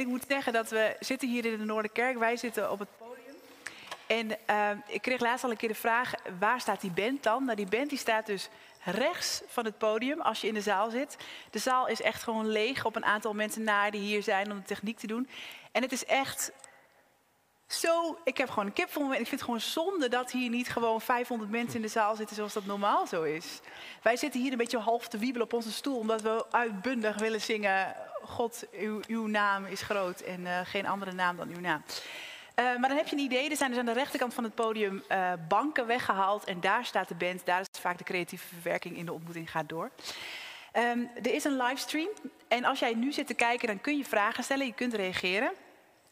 Ik 0.00 0.06
moet 0.06 0.24
zeggen 0.28 0.52
dat 0.52 0.70
we 0.70 0.96
zitten 1.00 1.28
hier 1.28 1.44
in 1.44 1.58
de 1.58 1.64
Noorderkerk. 1.64 2.18
Wij 2.18 2.36
zitten 2.36 2.70
op 2.70 2.78
het 2.78 2.88
podium. 2.98 3.34
En 4.06 4.46
eh, 4.46 4.70
ik 4.86 5.02
kreeg 5.02 5.20
laatst 5.20 5.44
al 5.44 5.50
een 5.50 5.56
keer 5.56 5.68
de 5.68 5.74
vraag, 5.74 6.12
waar 6.38 6.60
staat 6.60 6.80
die 6.80 6.90
band 6.90 7.22
dan? 7.22 7.44
Nou, 7.44 7.56
die 7.56 7.68
band 7.68 7.88
die 7.88 7.98
staat 7.98 8.26
dus 8.26 8.48
rechts 8.84 9.42
van 9.46 9.64
het 9.64 9.78
podium 9.78 10.20
als 10.20 10.40
je 10.40 10.46
in 10.46 10.54
de 10.54 10.60
zaal 10.60 10.90
zit. 10.90 11.16
De 11.50 11.58
zaal 11.58 11.88
is 11.88 12.00
echt 12.00 12.22
gewoon 12.22 12.48
leeg 12.48 12.84
op 12.84 12.96
een 12.96 13.04
aantal 13.04 13.34
mensen 13.34 13.64
na 13.64 13.90
die 13.90 14.00
hier 14.00 14.22
zijn 14.22 14.50
om 14.50 14.58
de 14.58 14.64
techniek 14.64 14.98
te 14.98 15.06
doen. 15.06 15.28
En 15.72 15.82
het 15.82 15.92
is 15.92 16.04
echt 16.04 16.52
zo, 17.68 18.18
ik 18.24 18.38
heb 18.38 18.48
gewoon 18.48 18.66
een 18.66 18.72
kip 18.72 18.90
voor 18.90 19.06
me. 19.06 19.14
En 19.14 19.20
ik 19.20 19.26
vind 19.26 19.40
het 19.40 19.42
gewoon 19.42 19.60
zonde 19.60 20.08
dat 20.08 20.30
hier 20.30 20.50
niet 20.50 20.68
gewoon 20.68 21.00
500 21.00 21.50
mensen 21.50 21.76
in 21.76 21.82
de 21.82 21.88
zaal 21.88 22.16
zitten 22.16 22.36
zoals 22.36 22.52
dat 22.52 22.66
normaal 22.66 23.06
zo 23.06 23.22
is. 23.22 23.60
Wij 24.02 24.16
zitten 24.16 24.40
hier 24.40 24.52
een 24.52 24.58
beetje 24.58 24.78
half 24.78 25.08
te 25.08 25.18
wiebelen 25.18 25.46
op 25.46 25.52
onze 25.52 25.72
stoel, 25.72 25.98
omdat 25.98 26.22
we 26.22 26.44
uitbundig 26.50 27.18
willen 27.18 27.40
zingen: 27.40 27.94
God, 28.22 28.66
uw, 28.72 29.00
uw 29.06 29.26
naam 29.26 29.64
is 29.64 29.82
groot 29.82 30.20
en 30.20 30.40
uh, 30.40 30.60
geen 30.64 30.86
andere 30.86 31.12
naam 31.12 31.36
dan 31.36 31.48
uw 31.48 31.60
naam. 31.60 31.82
Uh, 32.58 32.64
maar 32.64 32.88
dan 32.88 32.98
heb 32.98 33.08
je 33.08 33.16
een 33.16 33.22
idee. 33.22 33.50
Er 33.50 33.56
zijn 33.56 33.70
dus 33.70 33.78
aan 33.78 33.86
de 33.86 33.92
rechterkant 33.92 34.34
van 34.34 34.44
het 34.44 34.54
podium 34.54 35.02
uh, 35.08 35.32
banken 35.48 35.86
weggehaald. 35.86 36.44
En 36.44 36.60
daar 36.60 36.84
staat 36.84 37.08
de 37.08 37.14
band. 37.14 37.46
Daar 37.46 37.60
is 37.60 37.80
vaak 37.80 37.98
de 37.98 38.04
creatieve 38.04 38.46
verwerking 38.46 38.96
in 38.96 39.06
de 39.06 39.12
ontmoeting 39.12 39.50
gaat 39.50 39.68
door. 39.68 39.90
Um, 40.72 41.10
er 41.22 41.34
is 41.34 41.44
een 41.44 41.56
livestream. 41.56 42.08
En 42.48 42.64
als 42.64 42.78
jij 42.78 42.94
nu 42.94 43.12
zit 43.12 43.26
te 43.26 43.34
kijken, 43.34 43.66
dan 43.66 43.80
kun 43.80 43.96
je 43.96 44.04
vragen 44.04 44.44
stellen. 44.44 44.66
Je 44.66 44.72
kunt 44.72 44.94
reageren. 44.94 45.52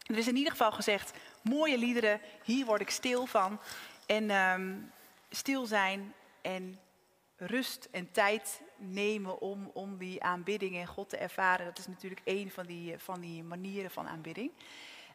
Er 0.06 0.18
is 0.18 0.28
in 0.28 0.36
ieder 0.36 0.50
geval 0.50 0.72
gezegd, 0.72 1.12
mooie 1.42 1.78
liederen, 1.78 2.20
hier 2.44 2.66
word 2.66 2.80
ik 2.80 2.90
stil 2.90 3.26
van. 3.26 3.60
En 4.06 4.30
um, 4.30 4.92
stil 5.30 5.66
zijn 5.66 6.14
en 6.42 6.80
rust 7.36 7.88
en 7.90 8.10
tijd 8.10 8.60
nemen 8.76 9.40
om, 9.40 9.70
om 9.72 9.96
die 9.96 10.22
aanbidding 10.22 10.76
en 10.76 10.86
God 10.86 11.08
te 11.08 11.16
ervaren. 11.16 11.66
Dat 11.66 11.78
is 11.78 11.86
natuurlijk 11.86 12.20
een 12.24 12.50
van 12.50 12.66
die, 12.66 12.98
van 12.98 13.20
die 13.20 13.42
manieren 13.42 13.90
van 13.90 14.08
aanbidding. 14.08 14.50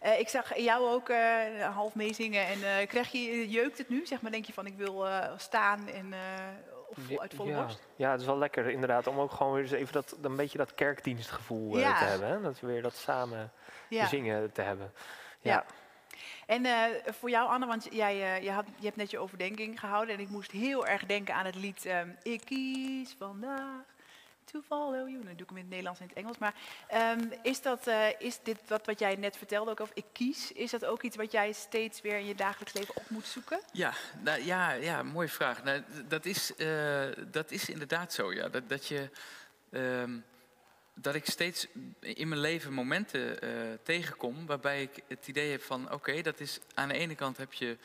Uh, 0.04 0.20
ik 0.20 0.30
zag 0.30 0.58
jou 0.58 0.90
ook 0.90 1.10
uh, 1.10 1.76
half 1.76 1.96
meezingen 1.96 2.48
en 2.48 2.88
krijg 2.88 3.12
je, 3.12 3.50
jeukt 3.50 3.78
het 3.78 3.90
nu? 3.90 4.06
Zeg 4.06 4.22
maar, 4.22 4.32
denk 4.32 4.46
je 4.46 4.54
van 4.54 4.66
ik 4.66 4.78
wil 4.78 5.08
staan 5.38 5.88
en 5.88 6.14
of 6.98 7.04
vol, 7.04 7.22
uit 7.22 7.34
volle 7.34 7.50
ja. 7.50 7.62
borst? 7.62 7.88
Ja, 7.96 8.12
het 8.12 8.20
is 8.20 8.26
wel 8.26 8.38
lekker 8.38 8.70
inderdaad 8.70 9.08
om 9.08 9.20
ook 9.20 9.32
gewoon 9.32 9.54
weer 9.54 9.62
eens 9.62 9.72
even 9.72 9.94
dat, 9.94 10.18
een 10.22 10.36
beetje 10.36 10.58
dat 10.58 10.76
kerkdienstgevoel 10.76 11.78
Ja. 11.78 11.98
te 11.98 12.04
hebben. 12.04 12.28
Hè? 12.28 12.42
Dat 12.42 12.60
we 12.60 12.68
weer 12.68 12.82
dat 12.82 12.96
samen 12.96 13.52
Ja. 13.90 14.06
zingen 14.08 14.52
te 14.52 14.62
hebben. 14.62 14.92
Ja. 15.40 15.52
Ja. 15.52 15.66
En 16.46 16.66
eh, 16.66 17.14
voor 17.14 17.30
jou, 17.30 17.50
Anne, 17.50 17.66
want 17.66 17.88
jij, 17.92 18.22
eh, 18.36 18.44
je, 18.44 18.52
had, 18.52 18.66
je 18.80 18.86
hebt 18.86 18.96
net 18.98 19.12
je 19.12 19.20
overdenking 19.20 19.80
gehouden. 19.80 20.16
En 20.16 20.22
ik 20.22 20.30
moest 20.30 20.52
heel 20.52 20.88
erg 20.88 21.06
denken 21.06 21.36
aan 21.36 21.46
het 21.46 21.56
lied 21.56 21.86
ehm, 21.86 22.10
Ik 22.24 22.42
kies 22.46 23.16
vandaag 23.20 23.84
to 24.52 24.62
follow 24.62 25.10
you. 25.10 25.24
Nou, 25.24 25.36
doe 25.36 25.42
ik 25.42 25.50
hem 25.50 25.58
in 25.58 25.64
het 25.64 25.70
Nederlands 25.70 26.00
en 26.00 26.06
in 26.06 26.12
het 26.14 26.24
Engels. 26.24 26.38
Maar 26.38 26.54
ehm, 26.88 27.20
is, 27.44 27.62
dat, 27.62 27.88
eh, 27.88 28.08
is 28.20 28.40
dit 28.44 28.60
wat, 28.68 28.86
wat 28.86 29.00
jij 29.00 29.16
net 29.16 29.38
vertelde 29.38 29.72
ook 29.72 29.80
over 29.80 29.96
ik 29.96 30.06
kies? 30.12 30.52
Is 30.52 30.72
dat 30.72 30.86
ook 30.86 31.02
iets 31.02 31.16
wat 31.16 31.32
jij 31.32 31.52
steeds 31.52 32.02
weer 32.02 32.18
in 32.18 32.26
je 32.26 32.36
dagelijks 32.36 32.74
leven 32.74 32.96
op 32.96 33.10
moet 33.10 33.26
zoeken? 33.26 33.62
Ja, 33.72 33.94
nou, 34.20 34.44
ja, 34.44 34.72
ja, 34.72 35.04
mooie 35.04 35.28
vraag. 35.28 35.64
Nou, 35.64 35.84
dat, 36.08 36.26
is, 36.26 36.56
eh, 36.56 37.04
dat 37.28 37.52
is 37.52 37.70
inderdaad 37.70 38.14
zo, 38.14 38.34
ja. 38.34 38.50
Dat, 38.50 38.70
dat, 38.70 38.88
je, 38.88 39.10
ehm, 39.72 40.18
dat 40.94 41.16
ik 41.16 41.26
steeds 41.26 41.68
in 42.00 42.28
mijn 42.28 42.42
leven 42.42 42.74
momenten 42.74 43.42
eh, 43.42 43.50
tegenkom 43.84 44.46
waarbij 44.46 44.82
ik 44.82 45.04
het 45.08 45.28
idee 45.28 45.52
heb 45.52 45.62
van... 45.62 45.92
oké, 45.92 46.22
dat 46.22 46.40
is 46.40 46.60
aan 46.74 46.88
de 46.88 46.98
ene 46.98 47.16
kant 47.16 47.38
heb 47.38 47.54
je 47.54 47.78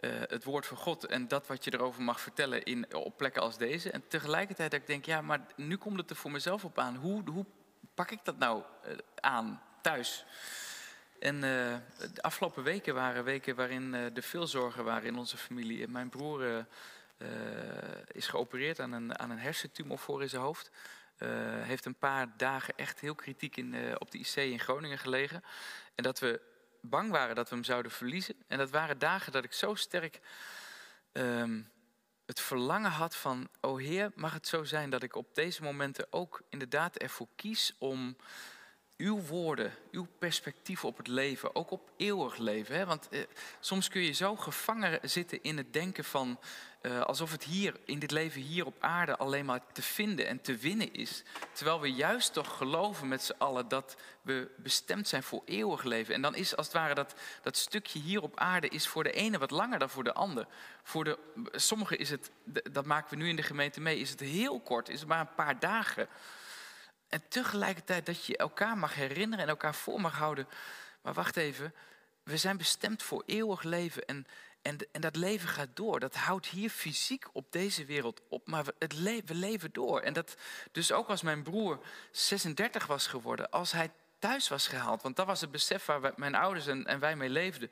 eh, 0.00 0.10
het 0.20 0.44
woord 0.44 0.66
van 0.66 0.76
God 0.76 1.06
en 1.06 1.28
dat 1.28 1.46
wat 1.46 1.64
je 1.64 1.74
erover 1.74 2.02
mag 2.02 2.20
vertellen 2.20 2.62
in, 2.62 2.94
op 2.94 3.16
plekken 3.16 3.42
als 3.42 3.58
deze. 3.58 3.90
En 3.90 4.08
tegelijkertijd 4.08 4.70
dat 4.70 4.80
ik 4.80 4.86
denk, 4.86 5.04
ja, 5.04 5.20
maar 5.20 5.40
nu 5.56 5.76
komt 5.76 5.98
het 5.98 6.10
er 6.10 6.16
voor 6.16 6.30
mezelf 6.30 6.64
op 6.64 6.78
aan. 6.78 6.96
Hoe, 6.96 7.22
hoe 7.30 7.46
pak 7.94 8.10
ik 8.10 8.24
dat 8.24 8.38
nou 8.38 8.62
eh, 8.82 8.92
aan 9.14 9.62
thuis? 9.82 10.24
En 11.18 11.34
eh, 11.34 11.76
de 12.14 12.22
afgelopen 12.22 12.62
weken 12.62 12.94
waren 12.94 13.24
weken 13.24 13.56
waarin 13.56 13.94
er 13.94 14.22
veel 14.22 14.46
zorgen 14.46 14.84
waren 14.84 15.08
in 15.08 15.16
onze 15.16 15.36
familie. 15.36 15.88
Mijn 15.88 16.08
broer 16.08 16.66
is 18.12 18.26
geopereerd 18.26 18.80
aan 18.80 18.92
een, 18.92 19.18
aan 19.18 19.30
een 19.30 19.38
hersentumor 19.38 19.98
voor 19.98 20.22
in 20.22 20.28
zijn 20.28 20.42
hoofd. 20.42 20.70
Eh, 21.20 21.28
heeft 21.62 21.84
een 21.84 21.98
paar 21.98 22.36
dagen 22.36 22.74
echt 22.76 23.00
heel 23.00 23.14
kritiek 23.14 23.56
in, 23.56 23.98
op 23.98 24.10
de 24.10 24.18
IC 24.18 24.34
in 24.34 24.60
Groningen 24.60 24.98
gelegen. 24.98 25.42
En 25.94 26.02
dat 26.02 26.18
we 26.18 26.40
bang 26.80 27.10
waren 27.10 27.34
dat 27.34 27.48
we 27.48 27.54
hem 27.54 27.64
zouden 27.64 27.92
verliezen. 27.92 28.34
En 28.46 28.58
dat 28.58 28.70
waren 28.70 28.98
dagen 28.98 29.32
dat 29.32 29.44
ik 29.44 29.52
zo 29.52 29.74
sterk 29.74 30.20
ehm, 31.12 31.62
het 32.26 32.40
verlangen 32.40 32.90
had 32.90 33.16
van... 33.16 33.48
O 33.60 33.76
Heer, 33.76 34.12
mag 34.14 34.32
het 34.32 34.46
zo 34.46 34.64
zijn 34.64 34.90
dat 34.90 35.02
ik 35.02 35.14
op 35.14 35.34
deze 35.34 35.62
momenten 35.62 36.06
ook 36.10 36.42
inderdaad 36.48 36.96
ervoor 36.96 37.28
kies 37.36 37.74
om 37.78 38.16
uw 39.00 39.20
woorden, 39.20 39.72
uw 39.90 40.06
perspectief 40.18 40.84
op 40.84 40.96
het 40.96 41.06
leven, 41.06 41.54
ook 41.54 41.70
op 41.70 41.90
eeuwig 41.96 42.36
leven. 42.36 42.74
Hè? 42.74 42.86
Want 42.86 43.08
eh, 43.08 43.20
soms 43.60 43.88
kun 43.88 44.00
je 44.00 44.12
zo 44.12 44.36
gevangen 44.36 44.98
zitten 45.02 45.42
in 45.42 45.56
het 45.56 45.72
denken 45.72 46.04
van 46.04 46.38
eh, 46.80 47.00
alsof 47.00 47.32
het 47.32 47.44
hier 47.44 47.76
in 47.84 47.98
dit 47.98 48.10
leven 48.10 48.40
hier 48.40 48.66
op 48.66 48.74
aarde 48.80 49.16
alleen 49.16 49.44
maar 49.44 49.60
te 49.72 49.82
vinden 49.82 50.26
en 50.26 50.40
te 50.40 50.56
winnen 50.56 50.92
is. 50.92 51.22
Terwijl 51.52 51.80
we 51.80 51.92
juist 51.92 52.32
toch 52.32 52.56
geloven 52.56 53.08
met 53.08 53.22
z'n 53.22 53.34
allen 53.38 53.68
dat 53.68 53.96
we 54.22 54.50
bestemd 54.56 55.08
zijn 55.08 55.22
voor 55.22 55.42
eeuwig 55.44 55.82
leven. 55.82 56.14
En 56.14 56.22
dan 56.22 56.34
is 56.34 56.56
als 56.56 56.66
het 56.66 56.76
ware 56.76 56.94
dat, 56.94 57.14
dat 57.42 57.56
stukje 57.56 57.98
hier 57.98 58.22
op 58.22 58.38
aarde 58.38 58.68
is 58.68 58.88
voor 58.88 59.04
de 59.04 59.12
ene 59.12 59.38
wat 59.38 59.50
langer 59.50 59.78
dan 59.78 59.90
voor 59.90 60.04
de 60.04 60.14
ander. 60.14 60.46
Voor 60.82 61.04
de, 61.04 61.18
sommigen 61.52 61.98
is 61.98 62.10
het, 62.10 62.30
dat 62.72 62.84
maken 62.84 63.10
we 63.10 63.16
nu 63.16 63.28
in 63.28 63.36
de 63.36 63.42
gemeente 63.42 63.80
mee, 63.80 63.98
is 63.98 64.10
het 64.10 64.20
heel 64.20 64.60
kort, 64.60 64.88
is 64.88 65.00
het 65.00 65.08
maar 65.08 65.20
een 65.20 65.34
paar 65.34 65.58
dagen. 65.58 66.08
En 67.10 67.22
tegelijkertijd 67.28 68.06
dat 68.06 68.24
je 68.24 68.36
elkaar 68.36 68.78
mag 68.78 68.94
herinneren 68.94 69.44
en 69.44 69.50
elkaar 69.50 69.74
voor 69.74 70.00
mag 70.00 70.16
houden. 70.16 70.48
Maar 71.02 71.14
wacht 71.14 71.36
even, 71.36 71.74
we 72.22 72.36
zijn 72.36 72.56
bestemd 72.56 73.02
voor 73.02 73.22
eeuwig 73.26 73.62
leven. 73.62 74.04
En, 74.04 74.26
en, 74.62 74.76
en 74.92 75.00
dat 75.00 75.16
leven 75.16 75.48
gaat 75.48 75.68
door. 75.74 76.00
Dat 76.00 76.14
houdt 76.14 76.46
hier 76.46 76.70
fysiek 76.70 77.26
op 77.32 77.52
deze 77.52 77.84
wereld 77.84 78.20
op. 78.28 78.46
Maar 78.46 78.64
we, 78.64 79.22
we 79.26 79.34
leven 79.34 79.72
door. 79.72 80.00
En 80.00 80.12
dat, 80.12 80.36
dus 80.72 80.92
ook 80.92 81.08
als 81.08 81.22
mijn 81.22 81.42
broer 81.42 81.80
36 82.10 82.86
was 82.86 83.06
geworden, 83.06 83.50
als 83.50 83.72
hij 83.72 83.90
thuis 84.18 84.48
was 84.48 84.66
gehaald. 84.66 85.02
Want 85.02 85.16
dat 85.16 85.26
was 85.26 85.40
het 85.40 85.50
besef 85.50 85.86
waar 85.86 86.12
mijn 86.16 86.34
ouders 86.34 86.66
en, 86.66 86.86
en 86.86 86.98
wij 86.98 87.16
mee 87.16 87.30
leefden. 87.30 87.70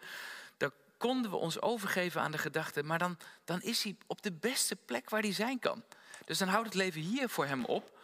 Dan 0.56 0.72
konden 0.96 1.30
we 1.30 1.36
ons 1.36 1.60
overgeven 1.60 2.20
aan 2.20 2.32
de 2.32 2.38
gedachte. 2.38 2.82
Maar 2.82 2.98
dan, 2.98 3.18
dan 3.44 3.62
is 3.62 3.82
hij 3.82 3.96
op 4.06 4.22
de 4.22 4.32
beste 4.32 4.76
plek 4.76 5.10
waar 5.10 5.22
hij 5.22 5.32
zijn 5.32 5.58
kan. 5.58 5.82
Dus 6.24 6.38
dan 6.38 6.48
houdt 6.48 6.66
het 6.66 6.74
leven 6.74 7.00
hier 7.00 7.28
voor 7.28 7.46
hem 7.46 7.64
op. 7.64 7.97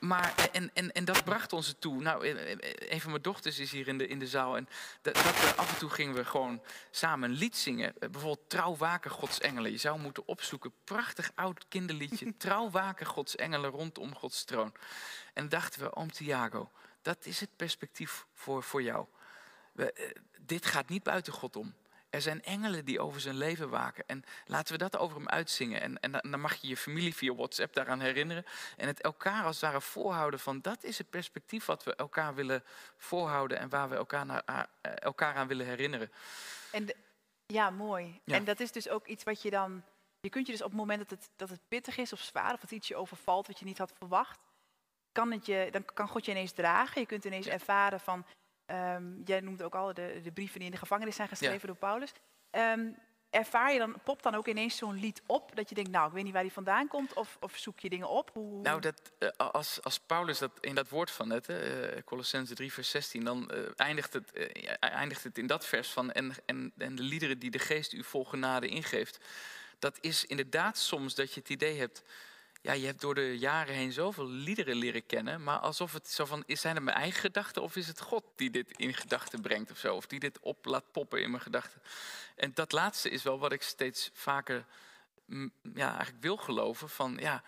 Maar, 0.00 0.48
en, 0.52 0.70
en, 0.74 0.92
en 0.92 1.04
dat 1.04 1.24
bracht 1.24 1.52
ons 1.52 1.68
ertoe. 1.68 2.02
Nou, 2.02 2.26
eh, 2.26 2.52
eh, 2.52 2.58
een 2.92 3.00
van 3.00 3.10
mijn 3.10 3.22
dochters 3.22 3.58
is 3.58 3.70
hier 3.70 3.88
in 3.88 3.98
de, 3.98 4.06
in 4.06 4.18
de 4.18 4.26
zaal. 4.26 4.56
En 4.56 4.68
dat, 5.02 5.14
dat 5.14 5.56
af 5.56 5.72
en 5.72 5.78
toe 5.78 5.90
gingen 5.90 6.14
we 6.14 6.24
gewoon 6.24 6.62
samen 6.90 7.30
een 7.30 7.36
lied 7.36 7.56
zingen. 7.56 7.88
Eh, 7.98 8.10
Bijvoorbeeld 8.10 8.48
Trouw 8.50 8.76
waken 8.76 9.10
Gods 9.10 9.40
engelen. 9.40 9.70
Je 9.70 9.76
zou 9.76 10.00
moeten 10.00 10.28
opzoeken. 10.28 10.72
Prachtig 10.84 11.30
oud 11.34 11.68
kinderliedje. 11.68 12.36
Trouw 12.38 12.70
waken 12.70 13.06
Gods 13.06 13.36
engelen 13.36 13.70
rondom 13.70 14.14
Gods 14.14 14.44
troon. 14.44 14.72
En 15.34 15.48
dachten 15.48 15.80
we, 15.80 15.94
oom 15.94 16.12
Tiago, 16.12 16.70
dat 17.02 17.26
is 17.26 17.40
het 17.40 17.56
perspectief 17.56 18.26
voor, 18.32 18.62
voor 18.62 18.82
jou. 18.82 19.06
We, 19.72 19.92
eh, 19.92 20.10
dit 20.40 20.66
gaat 20.66 20.88
niet 20.88 21.02
buiten 21.02 21.32
God 21.32 21.56
om. 21.56 21.74
Er 22.14 22.22
zijn 22.22 22.42
engelen 22.42 22.84
die 22.84 23.00
over 23.00 23.20
zijn 23.20 23.36
leven 23.36 23.68
waken. 23.70 24.04
En 24.06 24.24
laten 24.46 24.72
we 24.72 24.78
dat 24.78 24.96
over 24.96 25.16
hem 25.16 25.28
uitzingen. 25.28 25.80
En, 25.80 26.00
en 26.00 26.30
dan 26.30 26.40
mag 26.40 26.54
je 26.54 26.68
je 26.68 26.76
familie 26.76 27.14
via 27.14 27.34
WhatsApp 27.34 27.74
daaraan 27.74 28.00
herinneren. 28.00 28.44
En 28.76 28.86
het 28.86 29.00
elkaar 29.00 29.44
als 29.44 29.60
het 29.60 29.64
ware 29.64 29.80
voorhouden 29.80 30.40
van 30.40 30.60
dat 30.60 30.84
is 30.84 30.98
het 30.98 31.10
perspectief 31.10 31.64
wat 31.64 31.84
we 31.84 31.94
elkaar 31.94 32.34
willen 32.34 32.64
voorhouden. 32.96 33.58
En 33.58 33.68
waar 33.68 33.88
we 33.88 33.96
elkaar, 33.96 34.26
naar, 34.26 34.42
eh, 34.44 34.92
elkaar 34.94 35.34
aan 35.34 35.46
willen 35.46 35.66
herinneren. 35.66 36.12
En 36.72 36.86
de- 36.86 36.96
ja, 37.46 37.70
mooi. 37.70 38.20
Ja. 38.24 38.34
En 38.34 38.44
dat 38.44 38.60
is 38.60 38.72
dus 38.72 38.88
ook 38.88 39.06
iets 39.06 39.24
wat 39.24 39.42
je 39.42 39.50
dan... 39.50 39.82
Je 40.20 40.28
kunt 40.30 40.46
je 40.46 40.52
dus 40.52 40.62
op 40.62 40.70
het 40.70 40.78
moment 40.78 40.98
dat 40.98 41.10
het, 41.10 41.30
dat 41.36 41.48
het 41.48 41.60
pittig 41.68 41.96
is 41.96 42.12
of 42.12 42.20
zwaar... 42.20 42.52
of 42.52 42.60
dat 42.60 42.70
iets 42.70 42.88
je 42.88 42.96
overvalt 42.96 43.46
wat 43.46 43.58
je 43.58 43.64
niet 43.64 43.78
had 43.78 43.92
verwacht... 43.98 44.38
Kan 45.12 45.32
het 45.32 45.46
je, 45.46 45.68
dan 45.70 45.84
kan 45.84 46.08
God 46.08 46.24
je 46.24 46.30
ineens 46.30 46.52
dragen. 46.52 47.00
Je 47.00 47.06
kunt 47.06 47.24
ineens 47.24 47.46
Ja. 47.46 47.52
ervaren 47.52 48.00
van... 48.00 48.26
ehm, 48.66 49.22
jij 49.24 49.40
noemt 49.40 49.62
ook 49.62 49.74
al 49.74 49.94
de, 49.94 50.20
de 50.22 50.32
brieven 50.32 50.58
die 50.58 50.68
in 50.68 50.74
de 50.74 50.78
gevangenis 50.78 51.16
zijn 51.16 51.28
geschreven 51.28 51.66
door 51.66 51.76
Paulus. 51.76 52.12
Ehm, 52.50 52.90
ervaar 53.30 53.72
je 53.72 53.78
dan, 53.78 53.96
popt 54.04 54.22
dan 54.22 54.34
ook 54.34 54.46
ineens 54.46 54.76
zo'n 54.76 55.00
lied 55.00 55.22
op... 55.26 55.56
dat 55.56 55.68
je 55.68 55.74
denkt, 55.74 55.90
nou, 55.90 56.06
ik 56.06 56.12
weet 56.12 56.24
niet 56.24 56.32
waar 56.32 56.42
die 56.42 56.52
vandaan 56.52 56.88
komt... 56.88 57.12
of, 57.12 57.36
of 57.40 57.56
zoek 57.56 57.78
je 57.78 57.88
dingen 57.88 58.08
op? 58.08 58.30
Hoe, 58.32 58.62
Nou, 58.62 58.80
dat, 58.80 59.12
eh, 59.18 59.28
als, 59.36 59.82
als 59.82 59.98
Paulus 59.98 60.38
dat 60.38 60.50
in 60.60 60.74
dat 60.74 60.88
woord 60.88 61.10
van 61.10 61.28
net, 61.28 61.48
eh 61.48 62.02
Colossense 62.04 62.54
3, 62.54 62.72
vers 62.72 62.90
16, 62.90 63.24
dan 63.24 63.50
eh, 63.50 63.58
eindigt, 63.76 64.12
het, 64.12 64.32
eindigt 64.78 65.22
het 65.22 65.38
in 65.38 65.46
dat 65.46 65.66
vers 65.66 65.90
van 65.90 66.12
en, 66.12 66.32
en, 66.46 66.72
en 66.76 66.94
de 66.94 67.02
liederen 67.02 67.38
die 67.38 67.50
de 67.50 67.58
geest 67.58 67.92
u 67.92 68.04
vol 68.04 68.24
genade 68.24 68.68
ingeeft. 68.68 69.18
Dat 69.78 69.98
is 70.00 70.24
inderdaad 70.24 70.78
soms 70.78 71.14
dat 71.14 71.34
je 71.34 71.40
het 71.40 71.48
idee 71.48 71.78
hebt, 71.78 72.02
ja, 72.64 72.72
je 72.72 72.86
hebt 72.86 73.00
door 73.00 73.14
de 73.14 73.38
jaren 73.38 73.74
heen 73.74 73.92
zoveel 73.92 74.28
liederen 74.28 74.76
leren 74.76 75.06
kennen, 75.06 75.42
maar 75.42 75.58
alsof 75.58 75.92
het 75.92 76.08
zo 76.08 76.24
van, 76.24 76.42
is- 76.46 76.60
zijn 76.60 76.74
het 76.74 76.84
mijn 76.84 76.96
eigen 76.96 77.20
gedachten 77.20 77.62
of 77.62 77.76
is 77.76 77.86
het 77.86 78.00
God 78.00 78.24
die 78.36 78.50
dit 78.50 78.70
in 78.76 78.94
gedachten 78.94 79.40
brengt 79.40 79.70
of 79.70 79.78
zo, 79.78 79.94
of 79.94 80.06
die 80.06 80.20
dit 80.20 80.38
op 80.40 80.64
laat 80.64 80.92
poppen 80.92 81.22
in 81.22 81.30
mijn 81.30 81.42
gedachten. 81.42 81.82
En 82.36 82.50
dat 82.54 82.72
laatste 82.72 83.10
is 83.10 83.22
wel 83.22 83.38
wat 83.38 83.52
ik 83.52 83.62
steeds 83.62 84.10
vaker 84.12 84.64
mm, 85.24 85.52
ja, 85.74 85.88
eigenlijk 85.88 86.22
wil 86.22 86.36
geloven 86.36 86.88
van, 86.88 87.16
ja, 87.20 87.42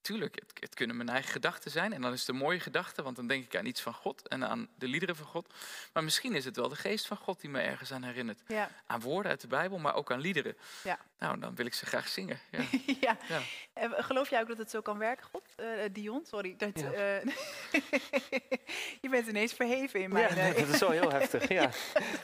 tuurlijk, 0.00 0.34
het, 0.34 0.52
het 0.60 0.74
kunnen 0.74 0.96
mijn 0.96 1.08
eigen 1.08 1.30
gedachten 1.30 1.70
zijn. 1.70 1.92
En 1.92 2.00
dan 2.02 2.12
is 2.12 2.20
het 2.20 2.28
een 2.28 2.36
mooie 2.36 2.60
gedachte, 2.60 3.02
want 3.02 3.16
dan 3.16 3.26
denk 3.26 3.44
ik 3.44 3.56
aan 3.56 3.66
iets 3.66 3.80
van 3.80 3.94
God 3.94 4.28
en 4.28 4.44
aan 4.48 4.68
de 4.74 4.88
liederen 4.88 5.16
van 5.16 5.26
God. 5.26 5.54
Maar 5.92 6.04
misschien 6.04 6.34
is 6.34 6.44
het 6.44 6.56
wel 6.56 6.68
de 6.68 6.76
geest 6.76 7.06
van 7.06 7.16
God 7.16 7.40
die 7.40 7.50
me 7.50 7.60
ergens 7.60 7.92
aan 7.92 8.02
herinnert. 8.02 8.40
Ja. 8.46 8.70
Aan 8.86 9.00
woorden 9.00 9.30
uit 9.30 9.40
de 9.40 9.46
Bijbel, 9.46 9.78
maar 9.78 9.94
ook 9.94 10.12
aan 10.12 10.20
liederen. 10.20 10.56
Ja. 10.84 10.98
Nou, 11.18 11.38
dan 11.40 11.54
wil 11.54 11.66
ik 11.66 11.74
ze 11.74 11.86
graag 11.86 12.08
zingen. 12.08 12.40
Ja. 12.50 12.58
ja. 13.00 13.16
Ja. 13.28 13.40
En 13.72 14.04
geloof 14.04 14.30
jij 14.30 14.40
ook 14.40 14.48
dat 14.48 14.58
het 14.58 14.70
zo 14.70 14.80
kan 14.80 14.98
werken, 14.98 15.26
God? 15.26 15.42
Eh, 15.56 15.84
eh, 15.84 15.92
Dion, 15.94 16.24
sorry. 16.26 16.54
Dat, 16.56 16.80
Ja. 16.80 16.90
eh, 16.92 17.26
je 19.02 19.08
bent 19.10 19.26
ineens 19.26 19.52
verheven 19.52 20.00
in 20.00 20.08
Ja, 20.08 20.14
mijn... 20.14 20.34
nee, 20.34 20.54
eh, 20.54 20.60
dat 20.60 20.68
is 20.74 20.80
wel 20.80 20.90
heel 20.90 21.10
heftig. 21.10 21.48
Ja. 21.60 21.70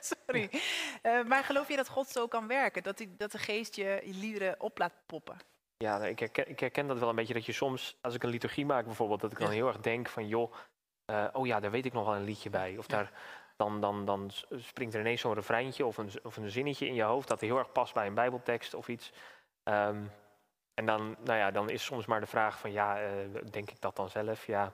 sorry. 0.01 0.51
Eh, 1.03 1.23
maar 1.25 1.45
geloof 1.45 1.69
je 1.69 1.77
dat 1.77 1.89
God 1.89 2.09
zo 2.09 2.29
kan 2.29 2.47
werken? 2.47 2.83
Dat, 2.83 2.99
die, 2.99 3.15
dat 3.17 3.33
de 3.33 3.39
geest 3.39 3.75
je, 3.75 4.03
je 4.05 4.15
liederen 4.15 4.61
op 4.61 4.79
laat 4.79 4.93
poppen? 5.07 5.37
Ja, 5.77 6.05
ik 6.05 6.19
herken, 6.19 6.49
ik 6.49 6.61
herken 6.61 6.87
dat 6.87 6.99
wel 6.99 7.09
een 7.09 7.15
beetje. 7.15 7.35
Dat 7.35 7.47
je 7.47 7.53
soms, 7.53 7.97
als 8.01 8.15
ik 8.15 8.23
een 8.23 8.31
liturgie 8.31 8.67
maak 8.67 8.85
bijvoorbeeld, 8.85 9.21
dat 9.21 9.33
ik 9.33 9.39
dan 9.39 9.51
heel 9.51 9.67
erg 9.67 9.81
denk 9.81 10.09
van, 10.09 10.29
joh, 10.29 10.53
eh, 11.05 11.27
oh 11.33 11.47
ja, 11.47 11.61
daar 11.61 11.71
weet 11.71 11.87
ik 11.87 11.93
nog 11.93 12.05
wel 12.05 12.15
een 12.15 12.25
liedje 12.25 12.51
bij. 12.51 12.79
Of 12.79 12.87
daar, 12.87 13.13
dan, 13.57 13.81
dan, 13.81 14.05
dan 14.05 14.31
springt 14.51 14.95
er 14.95 15.01
ineens 15.01 15.21
zo'n 15.21 15.35
refreintje 15.35 15.87
of 15.87 15.97
een, 15.97 16.11
of 16.23 16.37
een 16.37 16.51
zinnetje 16.51 16.87
in 16.87 16.95
je 16.95 17.03
hoofd 17.03 17.29
dat 17.29 17.41
heel 17.41 17.59
erg 17.59 17.73
past 17.73 17.95
bij 17.95 18.07
een 18.07 18.15
bijbeltekst 18.15 18.75
of 18.75 18.89
iets. 18.89 19.13
Ehm, 19.63 20.05
en 20.75 20.87
dan, 20.87 21.17
nou 21.25 21.39
ja, 21.39 21.51
dan 21.51 21.71
is 21.71 21.85
soms 21.85 22.07
maar 22.07 22.21
de 22.21 22.27
vraag 22.27 22.59
van, 22.59 22.73
ja, 22.73 23.01
eh, 23.01 23.11
denk 23.51 23.71
ik 23.71 23.81
dat 23.81 23.97
dan 23.97 24.09
zelf? 24.09 24.47
Ja, 24.47 24.73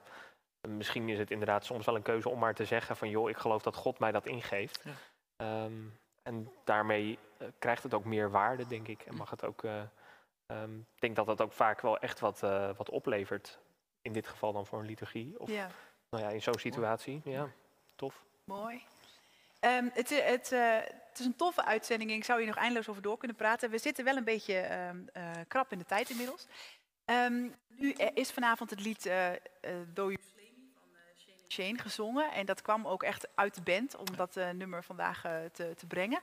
misschien 0.67 1.09
is 1.09 1.17
het 1.17 1.31
inderdaad 1.31 1.65
soms 1.65 1.85
wel 1.85 1.95
een 1.95 2.01
keuze 2.01 2.29
om 2.29 2.39
maar 2.39 2.53
te 2.53 2.65
zeggen 2.65 2.95
van, 2.95 3.09
joh, 3.09 3.29
ik 3.29 3.37
geloof 3.37 3.61
dat 3.61 3.75
God 3.75 3.99
mij 3.99 4.11
dat 4.11 4.25
ingeeft. 4.25 4.83
Ja. 4.83 4.91
Ehm, 5.35 5.81
en 6.21 6.51
daarmee 6.63 7.19
eh, 7.37 7.47
krijgt 7.59 7.83
het 7.83 7.93
ook 7.93 8.05
meer 8.05 8.31
waarde, 8.31 8.67
denk 8.67 8.87
ik. 8.87 9.01
En 9.01 9.15
mag 9.15 9.29
het 9.29 9.43
ook... 9.45 9.63
Ehm, 10.53 10.77
ik 10.79 10.99
denk 10.99 11.15
dat 11.15 11.25
dat 11.25 11.41
ook 11.41 11.51
vaak 11.51 11.81
wel 11.81 11.99
echt 11.99 12.19
wat, 12.19 12.43
eh, 12.43 12.69
wat 12.77 12.89
oplevert. 12.89 13.59
In 14.01 14.13
dit 14.13 14.27
geval 14.27 14.53
dan 14.53 14.65
voor 14.65 14.79
een 14.79 14.85
liturgie. 14.85 15.39
Of 15.39 15.49
Ja, 15.49 15.69
nou 16.09 16.23
ja, 16.23 16.29
in 16.29 16.41
zo'n 16.41 16.59
situatie. 16.59 17.21
Ja, 17.23 17.49
tof. 17.95 18.23
mooi. 18.43 18.83
Ehm, 19.59 19.89
het, 19.93 20.09
i- 20.11 20.19
het, 20.21 20.51
eh, 20.51 20.75
het 21.09 21.19
is 21.19 21.25
een 21.25 21.35
toffe 21.35 21.65
uitzending. 21.65 22.11
Ik 22.11 22.23
zou 22.23 22.39
hier 22.39 22.47
nog 22.47 22.57
eindeloos 22.57 22.89
over 22.89 23.01
door 23.01 23.17
kunnen 23.17 23.37
praten. 23.37 23.69
We 23.69 23.77
zitten 23.77 24.03
wel 24.05 24.17
een 24.17 24.23
beetje 24.23 24.55
ehm, 24.59 24.97
eh, 25.13 25.31
krap 25.47 25.71
in 25.71 25.77
de 25.77 25.85
tijd 25.85 26.09
inmiddels. 26.09 26.47
Nu 27.67 27.91
eh, 27.91 28.07
is 28.13 28.31
vanavond 28.31 28.69
het 28.69 28.79
lied 28.79 29.05
eh 29.05 29.31
eh, 29.31 29.37
Though 29.93 30.11
You 30.11 30.17
van 30.21 30.89
eh, 30.93 30.99
Shane 31.17 31.37
Shane 31.49 31.77
gezongen. 31.79 32.31
En 32.31 32.45
dat 32.45 32.61
kwam 32.61 32.87
ook 32.87 33.03
echt 33.03 33.27
uit 33.35 33.55
de 33.55 33.61
band 33.61 33.95
om 33.95 34.05
dat 34.15 34.37
eh, 34.37 34.49
nummer 34.49 34.83
vandaag 34.83 35.25
eh, 35.25 35.31
te, 35.51 35.73
te 35.75 35.85
brengen. 35.85 36.21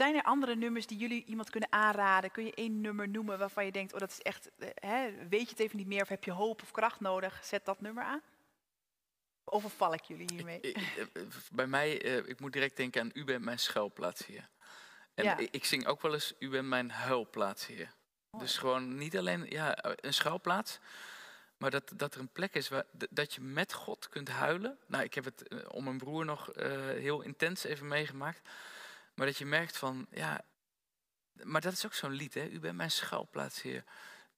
Zijn 0.00 0.14
er 0.14 0.22
andere 0.22 0.56
nummers 0.56 0.86
die 0.86 0.98
jullie 0.98 1.24
iemand 1.24 1.50
kunnen 1.50 1.72
aanraden? 1.72 2.30
Kun 2.30 2.44
je 2.44 2.54
één 2.54 2.80
nummer 2.80 3.08
noemen 3.08 3.38
waarvan 3.38 3.64
je 3.64 3.72
denkt, 3.72 3.92
oh 3.92 3.98
dat 4.00 4.10
is 4.10 4.20
echt, 4.20 4.50
eh, 4.58 4.68
hè, 4.74 5.28
weet 5.28 5.40
je 5.42 5.48
het 5.50 5.58
even 5.58 5.76
niet 5.76 5.86
meer 5.86 6.02
of 6.02 6.08
heb 6.08 6.24
je 6.24 6.30
hoop 6.30 6.62
of 6.62 6.70
kracht 6.70 7.00
nodig? 7.00 7.40
Zet 7.44 7.64
dat 7.64 7.80
nummer 7.80 8.04
aan. 8.04 8.22
Of 9.44 9.54
overval 9.54 9.94
ik 9.94 10.02
jullie 10.02 10.28
hiermee? 10.34 10.60
Ik- 10.60 10.76
ik- 10.76 11.10
eh, 11.12 11.22
bij 11.52 11.66
mij, 11.66 12.02
eh, 12.02 12.16
ik 12.28 12.40
moet 12.40 12.52
direct 12.52 12.76
denken 12.76 13.00
aan 13.00 13.10
U 13.12 13.24
bent 13.24 13.44
mijn 13.44 13.58
schuilplaats 13.58 14.26
hier. 14.26 14.48
En 15.14 15.24
Ja. 15.24 15.36
ik, 15.50 15.64
zing 15.64 15.86
ook 15.86 16.02
wel 16.02 16.12
eens 16.14 16.34
U 16.38 16.48
bent 16.48 16.68
mijn 16.68 16.90
huilplaats 16.90 17.66
hier. 17.66 17.94
Dus 18.38 18.58
gewoon 18.58 18.94
niet 18.96 19.16
alleen 19.16 19.46
ja, 19.48 19.78
een 19.82 20.14
schuilplaats, 20.14 20.78
maar 21.56 21.70
dat, 21.70 21.92
dat 21.96 22.14
er 22.14 22.20
een 22.20 22.32
plek 22.32 22.54
is 22.54 22.68
waar, 22.68 22.84
dat 23.10 23.34
je 23.34 23.40
met 23.40 23.72
God 23.72 24.08
kunt 24.08 24.28
huilen. 24.28 24.78
Nou, 24.86 25.04
ik 25.04 25.14
heb 25.14 25.24
het 25.24 25.48
eh, 25.48 25.58
om 25.68 25.84
mijn 25.84 25.98
broer 25.98 26.24
nog 26.24 26.52
eh, 26.52 26.70
heel 26.80 27.20
intens 27.22 27.64
even 27.64 27.88
meegemaakt. 27.88 28.48
Maar 29.20 29.28
dat 29.28 29.38
je 29.38 29.46
merkt 29.46 29.76
van, 29.76 30.06
ja, 30.10 30.40
maar 31.42 31.60
dat 31.60 31.72
is 31.72 31.86
ook 31.86 31.94
zo'n 31.94 32.10
lied, 32.10 32.34
hè? 32.34 32.48
U 32.48 32.60
bent 32.60 32.76
mijn 32.76 32.90
schuilplaats 32.90 33.62
hier. 33.62 33.84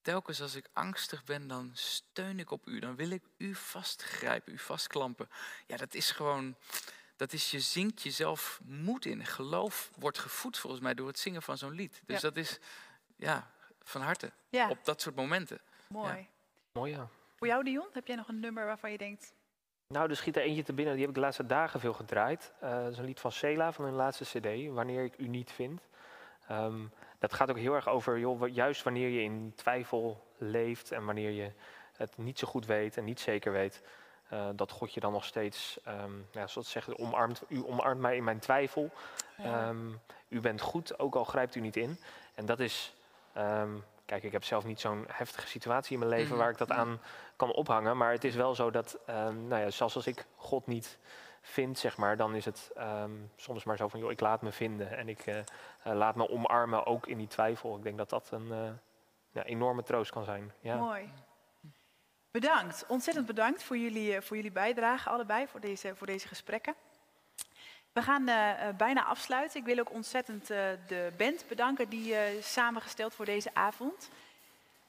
Telkens 0.01 0.41
als 0.41 0.55
ik 0.55 0.69
angstig 0.73 1.25
ben, 1.25 1.49
dan 1.49 1.71
steun 1.75 2.39
ik 2.39 2.51
op 2.51 2.67
u. 2.67 2.79
Dan 2.79 2.97
wil 2.97 3.11
ik 3.11 3.23
u 3.37 3.55
vastgrijpen, 3.55 4.53
u 4.53 4.59
vastklampen. 4.59 5.29
Ja, 5.67 5.77
dat 5.77 5.95
is 5.95 6.11
gewoon, 6.11 6.57
dat 7.17 7.33
is, 7.33 7.51
je 7.51 7.61
zingt 7.61 8.03
jezelf 8.03 8.61
moed 8.65 9.05
in. 9.05 9.27
Geloof 9.27 9.91
wordt 9.97 10.19
gevoed 10.19 10.59
volgens 10.59 10.83
mij 10.83 10.95
door 10.95 11.07
het 11.07 11.19
zingen 11.19 11.43
van 11.43 11.59
zo'n 11.59 11.73
lied. 11.75 12.03
Dus 12.07 12.21
Ja. 12.21 12.29
dat 12.29 12.37
is, 12.37 12.59
ja, 13.17 13.51
van 13.83 14.01
harte. 14.01 14.33
Ja, 14.49 14.69
Op 14.69 14.85
dat 14.85 15.01
soort 15.01 15.15
momenten. 15.15 15.61
mooi. 15.87 16.29
Mooi 16.73 16.93
ja. 16.93 17.09
Voor 17.37 17.47
jou 17.47 17.65
Dion, 17.65 17.89
heb 17.93 18.07
jij 18.07 18.17
nog 18.17 18.29
een 18.29 18.41
nummer 18.41 18.67
waarvan 18.67 18.91
je 18.91 18.99
denkt, 18.99 19.33
Nou, 19.93 20.11
er 20.11 20.17
schiet 20.17 20.37
er 20.37 20.43
eentje 20.43 20.63
te 20.63 20.73
binnen. 20.73 20.93
Die 20.95 21.03
heb 21.03 21.11
ik 21.11 21.17
de 21.17 21.25
laatste 21.25 21.47
dagen 21.47 21.81
veel 21.81 21.93
gedraaid. 21.93 22.53
Eh, 22.59 22.83
dat 22.83 22.93
is 22.93 22.99
een 22.99 23.05
lied 23.05 23.21
van 23.21 23.33
Sela 23.33 23.73
van 23.73 23.85
hun 23.85 23.95
laatste 23.95 24.25
cd. 24.25 24.73
Wanneer 24.73 25.05
ik 25.05 25.15
u 25.19 25.29
niet 25.29 25.53
vind. 25.53 25.81
Ehm, 26.49 26.81
dat 27.19 27.33
gaat 27.33 27.51
ook 27.51 27.59
heel 27.59 27.75
erg 27.75 27.89
over, 27.89 28.19
joh, 28.19 28.49
juist 28.49 28.83
wanneer 28.83 29.09
je 29.09 29.23
in 29.23 29.53
twijfel 29.57 30.21
leeft. 30.39 30.93
En 30.93 31.05
wanneer 31.05 31.31
je 31.31 31.51
het 31.97 32.19
niet 32.19 32.39
zo 32.39 32.47
goed 32.47 32.67
weet 32.67 32.97
en 32.97 33.05
niet 33.05 33.21
zeker 33.21 33.53
weet. 33.53 33.83
eh, 34.29 34.49
dat 34.55 34.71
God 34.71 34.95
je 34.95 35.01
dan 35.01 35.13
nog 35.13 35.25
steeds, 35.25 35.79
ehm 35.85 36.13
ja, 36.31 36.47
zoals 36.47 36.67
ze 36.67 36.73
zeggen, 36.73 36.99
omarmt. 36.99 37.43
U 37.49 37.65
omarmt 37.67 38.01
mij 38.01 38.17
in 38.17 38.25
mijn 38.25 38.39
twijfel. 38.39 38.91
Ehm, 39.37 39.91
u 40.29 40.41
bent 40.41 40.61
goed, 40.61 40.99
ook 40.99 41.15
al 41.15 41.25
grijpt 41.25 41.55
u 41.55 41.61
niet 41.61 41.77
in. 41.77 41.99
En 42.35 42.47
dat 42.47 42.61
is. 42.61 42.95
Kijk, 44.13 44.25
ik 44.25 44.33
heb 44.33 44.45
zelf 44.45 44.65
niet 44.65 44.81
zo'n 44.81 45.05
heftige 45.09 45.47
situatie 45.47 45.93
in 45.93 45.99
mijn 45.99 46.11
leven 46.11 46.29
Mhm. 46.29 46.39
waar 46.39 46.51
ik 46.51 46.59
dat 46.59 46.71
aan 46.71 47.01
kan 47.37 47.53
ophangen. 47.53 47.97
Maar 47.97 48.13
het 48.13 48.25
is 48.25 48.35
wel 48.35 48.55
zo 48.55 48.71
dat, 48.71 48.99
ehm, 49.07 49.47
nou 49.49 49.63
ja, 49.63 49.71
zelfs 49.71 49.95
als 49.95 50.07
ik 50.07 50.27
God 50.37 50.67
niet 50.67 50.99
vind, 51.41 51.79
zeg 51.79 51.97
maar, 51.97 52.17
dan 52.17 52.35
is 52.35 52.45
het 52.45 52.71
ehm, 52.75 53.11
soms 53.37 53.65
maar 53.65 53.77
zo 53.77 53.89
van, 53.89 54.01
joh, 54.01 54.11
ik 54.11 54.21
laat 54.21 54.43
me 54.43 54.53
vinden. 54.53 54.97
En 54.97 55.09
ik 55.09 55.27
eh, 55.27 55.39
eh, 55.39 55.45
laat 55.83 56.15
me 56.17 56.29
omarmen, 56.29 56.87
ook 56.87 57.07
in 57.07 57.19
die 57.19 57.27
twijfel. 57.27 57.77
Ik 57.77 57.83
denk 57.83 57.99
dat 57.99 58.11
dat 58.11 58.31
een 58.31 58.53
eh, 58.53 58.71
ja, 59.31 59.45
enorme 59.45 59.83
troost 59.83 60.11
kan 60.11 60.25
zijn. 60.25 60.53
Ja. 60.61 60.77
Mooi. 60.77 61.13
Bedankt, 62.31 62.85
ontzettend 62.89 63.27
bedankt 63.27 63.63
voor 63.63 63.77
jullie, 63.77 64.21
voor 64.21 64.37
jullie 64.37 64.53
bijdrage 64.53 65.09
allebei, 65.09 65.47
voor 65.49 65.61
deze, 65.61 65.97
voor 65.97 66.07
deze 66.07 66.29
gesprekken. 66.29 66.75
We 67.93 68.03
gaan 68.03 68.29
eh, 68.29 68.69
eh, 68.69 68.77
bijna 68.77 69.05
afsluiten. 69.05 69.61
Ik 69.61 69.67
wil 69.67 69.79
ook 69.79 69.93
ontzettend 69.93 70.51
eh, 70.51 70.59
de 70.87 71.13
band 71.17 71.45
bedanken 71.49 71.89
die 71.89 72.15
is 72.39 72.53
samengesteld 72.53 73.15
voor 73.15 73.25
deze 73.25 73.55
avond. 73.55 74.11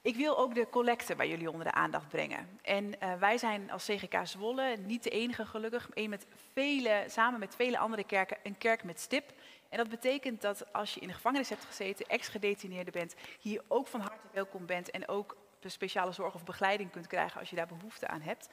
Ik 0.02 0.16
wil 0.16 0.38
ook 0.38 0.54
de 0.54 0.68
collecte 0.70 1.14
bij 1.14 1.28
jullie 1.28 1.50
onder 1.50 1.66
de 1.66 1.72
aandacht 1.72 2.08
brengen. 2.08 2.58
En 2.62 2.94
wij 3.18 3.38
zijn 3.38 3.70
als 3.70 3.84
CGK 3.84 4.20
Zwolle 4.22 4.76
niet 4.76 5.02
de 5.02 5.10
enige 5.10 5.46
gelukkig, 5.46 5.88
een 5.94 6.10
met 6.10 6.26
vele, 6.52 7.04
samen 7.08 7.40
met 7.40 7.54
vele 7.54 7.78
andere 7.78 8.04
kerken 8.04 8.36
een 8.42 8.58
kerk 8.58 8.84
met 8.84 9.00
stip. 9.00 9.32
En 9.68 9.78
dat 9.78 9.88
betekent 9.88 10.40
dat 10.40 10.72
als 10.72 10.94
je 10.94 11.00
in 11.00 11.08
de 11.08 11.14
gevangenis 11.14 11.48
hebt 11.48 11.64
gezeten, 11.64 12.06
ex-gedetineerde 12.06 12.90
bent, 12.90 13.14
hier 13.40 13.62
ook 13.68 13.86
van 13.86 14.00
harte 14.00 14.26
welkom 14.32 14.66
bent 14.66 14.90
en 14.90 15.08
ook 15.08 15.36
speciale 15.70 16.12
zorg 16.12 16.34
of 16.34 16.44
begeleiding 16.44 16.90
kunt 16.90 17.06
krijgen 17.06 17.40
als 17.40 17.50
je 17.50 17.56
daar 17.56 17.66
behoefte 17.66 18.08
aan 18.08 18.20
hebt. 18.20 18.48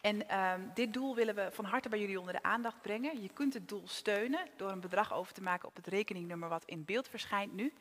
En 0.00 0.28
ehm, 0.28 0.60
dit 0.74 0.92
doel 0.92 1.14
willen 1.14 1.34
we 1.34 1.48
van 1.52 1.64
harte 1.64 1.88
bij 1.88 2.00
jullie 2.00 2.18
onder 2.20 2.32
de 2.32 2.42
aandacht 2.42 2.82
brengen. 2.82 3.22
Je 3.22 3.28
kunt 3.28 3.54
het 3.54 3.68
doel 3.68 3.88
steunen 3.88 4.48
door 4.56 4.70
een 4.70 4.80
bedrag 4.80 5.12
over 5.12 5.32
te 5.32 5.42
maken 5.42 5.68
op 5.68 5.76
het 5.76 5.86
rekeningnummer 5.86 6.48
wat 6.48 6.64
in 6.64 6.84
beeld 6.84 7.08
verschijnt 7.08 7.52
nu. 7.52 7.72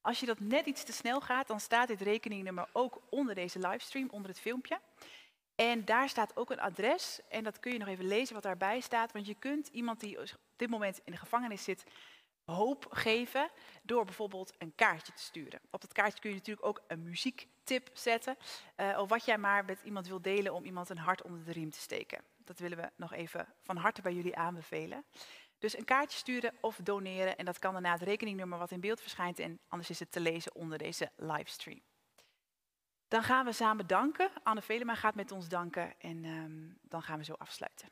Als 0.00 0.20
je 0.20 0.26
dat 0.26 0.40
net 0.40 0.66
iets 0.66 0.84
te 0.84 0.92
snel 0.92 1.20
gaat, 1.20 1.46
dan 1.46 1.60
staat 1.60 1.88
dit 1.88 2.00
rekeningnummer 2.00 2.68
ook 2.72 3.00
onder 3.10 3.34
deze 3.34 3.58
livestream, 3.58 4.08
onder 4.10 4.30
het 4.30 4.40
filmpje. 4.40 4.80
En 5.54 5.84
daar 5.84 6.08
staat 6.08 6.36
ook 6.36 6.50
een 6.50 6.60
adres 6.60 7.20
en 7.28 7.44
dat 7.44 7.60
kun 7.60 7.72
je 7.72 7.78
nog 7.78 7.88
even 7.88 8.06
lezen 8.06 8.34
wat 8.34 8.42
daarbij 8.42 8.80
staat. 8.80 9.12
Want 9.12 9.26
je 9.26 9.34
kunt 9.34 9.68
iemand 9.68 10.00
die 10.00 10.18
op 10.18 10.26
dit 10.56 10.70
moment 10.70 11.00
in 11.04 11.12
de 11.12 11.18
gevangenis 11.18 11.64
zit 11.64 11.84
hoop 12.46 12.86
geven 12.90 13.50
door 13.82 14.04
bijvoorbeeld 14.04 14.52
een 14.58 14.74
kaartje 14.74 15.12
te 15.12 15.22
sturen. 15.22 15.60
Op 15.70 15.80
dat 15.80 15.92
kaartje 15.92 16.20
kun 16.20 16.30
je 16.30 16.36
natuurlijk 16.36 16.66
ook 16.66 16.82
een 16.86 17.02
muziektip 17.02 17.90
zetten. 17.92 18.36
eh, 18.76 18.98
of 18.98 19.08
wat 19.08 19.24
jij 19.24 19.38
maar 19.38 19.64
met 19.64 19.82
iemand 19.84 20.06
wil 20.06 20.20
delen 20.20 20.54
om 20.54 20.64
iemand 20.64 20.88
een 20.88 20.98
hart 20.98 21.22
onder 21.22 21.44
de 21.44 21.52
riem 21.52 21.70
te 21.70 21.80
steken. 21.80 22.24
Dat 22.44 22.58
willen 22.58 22.78
we 22.78 22.90
nog 22.96 23.12
even 23.12 23.46
van 23.62 23.76
harte 23.76 24.02
bij 24.02 24.14
jullie 24.14 24.36
aanbevelen. 24.36 25.04
Dus 25.58 25.78
een 25.78 25.84
kaartje 25.84 26.18
sturen 26.18 26.52
of 26.60 26.76
doneren. 26.82 27.36
En 27.36 27.44
dat 27.44 27.58
kan 27.58 27.72
daarna 27.72 27.92
het 27.92 28.02
rekeningnummer 28.02 28.58
wat 28.58 28.70
in 28.70 28.80
beeld 28.80 29.00
verschijnt. 29.00 29.38
En 29.38 29.60
anders 29.68 29.90
is 29.90 29.98
het 29.98 30.12
te 30.12 30.20
lezen 30.20 30.54
onder 30.54 30.78
deze 30.78 31.10
livestream. 31.16 31.80
Dan 33.08 33.22
gaan 33.22 33.44
we 33.44 33.52
samen 33.52 33.86
danken. 33.86 34.30
Anne 34.42 34.62
Velema 34.62 34.94
gaat 34.94 35.14
met 35.14 35.32
ons 35.32 35.48
danken. 35.48 36.00
En 36.00 36.24
ehm, 36.24 36.88
dan 36.90 37.02
gaan 37.02 37.18
we 37.18 37.24
zo 37.24 37.32
afsluiten. 37.32 37.88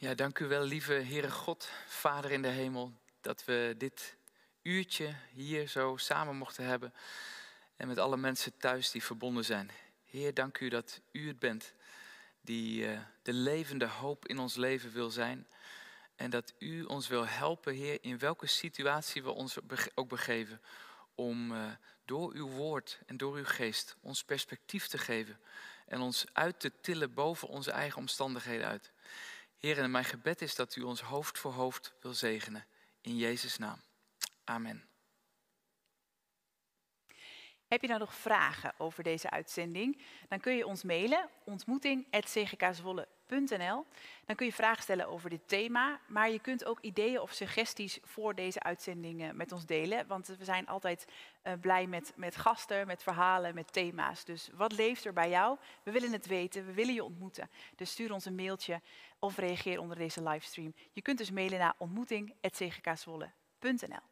Ja, 0.00 0.14
dank 0.14 0.38
u 0.38 0.46
wel, 0.46 0.62
lieve 0.62 0.92
Heere 0.92 1.30
God, 1.30 1.68
Vader 1.86 2.30
in 2.30 2.42
de 2.42 2.48
hemel, 2.48 2.92
dat 3.20 3.44
we 3.44 3.74
dit 3.78 4.16
uurtje 4.62 5.14
hier 5.32 5.68
zo 5.68 5.96
samen 5.96 6.36
mochten 6.36 6.64
hebben 6.64 6.94
en 7.76 7.88
met 7.88 7.98
alle 7.98 8.16
mensen 8.16 8.56
thuis 8.56 8.90
die 8.90 9.04
verbonden 9.04 9.44
zijn. 9.44 9.70
Heer, 10.04 10.34
dank 10.34 10.58
u 10.58 10.68
dat 10.68 11.00
u 11.12 11.28
het 11.28 11.38
bent 11.38 11.74
die 12.40 12.86
eh, 12.86 13.00
de 13.22 13.32
levende 13.32 13.86
hoop 13.86 14.26
in 14.26 14.38
ons 14.38 14.56
leven 14.56 14.92
wil 14.92 15.10
zijn 15.10 15.46
en 16.16 16.30
dat 16.30 16.54
u 16.58 16.84
ons 16.84 17.08
wil 17.08 17.26
helpen, 17.26 17.74
Heer, 17.74 17.98
in 18.00 18.18
welke 18.18 18.46
situatie 18.46 19.22
we 19.22 19.30
ons 19.30 19.56
ook 19.94 20.08
begeven, 20.08 20.60
om 21.14 21.52
eh, 21.52 21.70
door 22.04 22.32
uw 22.32 22.48
woord 22.48 22.98
en 23.06 23.16
door 23.16 23.36
uw 23.36 23.44
geest 23.44 23.96
ons 24.00 24.24
perspectief 24.24 24.86
te 24.86 24.98
geven 24.98 25.40
en 25.86 26.00
ons 26.00 26.24
uit 26.32 26.60
te 26.60 26.72
tillen 26.80 27.14
boven 27.14 27.48
onze 27.48 27.70
eigen 27.70 27.98
omstandigheden 27.98 28.66
uit. 28.66 28.92
Heer, 29.60 29.78
en 29.78 29.90
mijn 29.90 30.04
gebed 30.04 30.42
is 30.42 30.54
dat 30.54 30.76
u 30.76 30.82
ons 30.82 31.00
hoofd 31.00 31.38
voor 31.38 31.52
hoofd 31.52 31.94
wil 32.00 32.12
zegenen. 32.12 32.66
In 33.00 33.16
Jezus' 33.16 33.58
naam. 33.58 33.82
Amen. 34.44 34.88
Heb 37.68 37.80
je 37.80 37.88
nou 37.88 38.00
nog 38.00 38.14
vragen 38.14 38.74
over 38.78 39.02
deze 39.02 39.30
uitzending? 39.30 40.02
Dan 40.28 40.40
kun 40.40 40.56
je 40.56 40.66
ons 40.66 40.82
mailen, 40.82 41.30
ontmoeting.cgkzwolle.nl. 41.44 43.18
Dan 44.24 44.36
kun 44.36 44.46
je 44.46 44.52
vragen 44.52 44.82
stellen 44.82 45.08
over 45.08 45.30
dit 45.30 45.48
thema, 45.48 46.00
maar 46.06 46.30
je 46.30 46.38
kunt 46.38 46.64
ook 46.64 46.80
ideeën 46.80 47.20
of 47.20 47.32
suggesties 47.32 47.98
voor 48.02 48.34
deze 48.34 48.62
uitzending 48.62 49.32
met 49.32 49.52
ons 49.52 49.66
delen. 49.66 50.06
Want 50.06 50.26
we 50.26 50.44
zijn 50.44 50.66
altijd 50.66 51.06
uh, 51.44 51.52
blij 51.60 51.86
met, 51.86 52.12
met 52.16 52.36
gasten, 52.36 52.86
met 52.86 53.02
verhalen, 53.02 53.54
met 53.54 53.72
thema's. 53.72 54.24
Dus 54.24 54.50
wat 54.54 54.72
leeft 54.72 55.04
er 55.04 55.12
bij 55.12 55.28
jou? 55.28 55.58
We 55.82 55.90
willen 55.90 56.12
het 56.12 56.26
weten, 56.26 56.66
we 56.66 56.72
willen 56.72 56.94
je 56.94 57.04
ontmoeten. 57.04 57.50
Dus 57.76 57.90
stuur 57.90 58.12
ons 58.12 58.24
een 58.24 58.34
mailtje 58.34 58.80
of 59.18 59.36
reageer 59.36 59.80
onder 59.80 59.96
deze 59.96 60.22
livestream. 60.22 60.74
Je 60.92 61.02
kunt 61.02 61.18
dus 61.18 61.30
mailen 61.30 61.58
naar 61.58 61.74
ontmoeting.cgkzwolle.nl. 61.78 64.09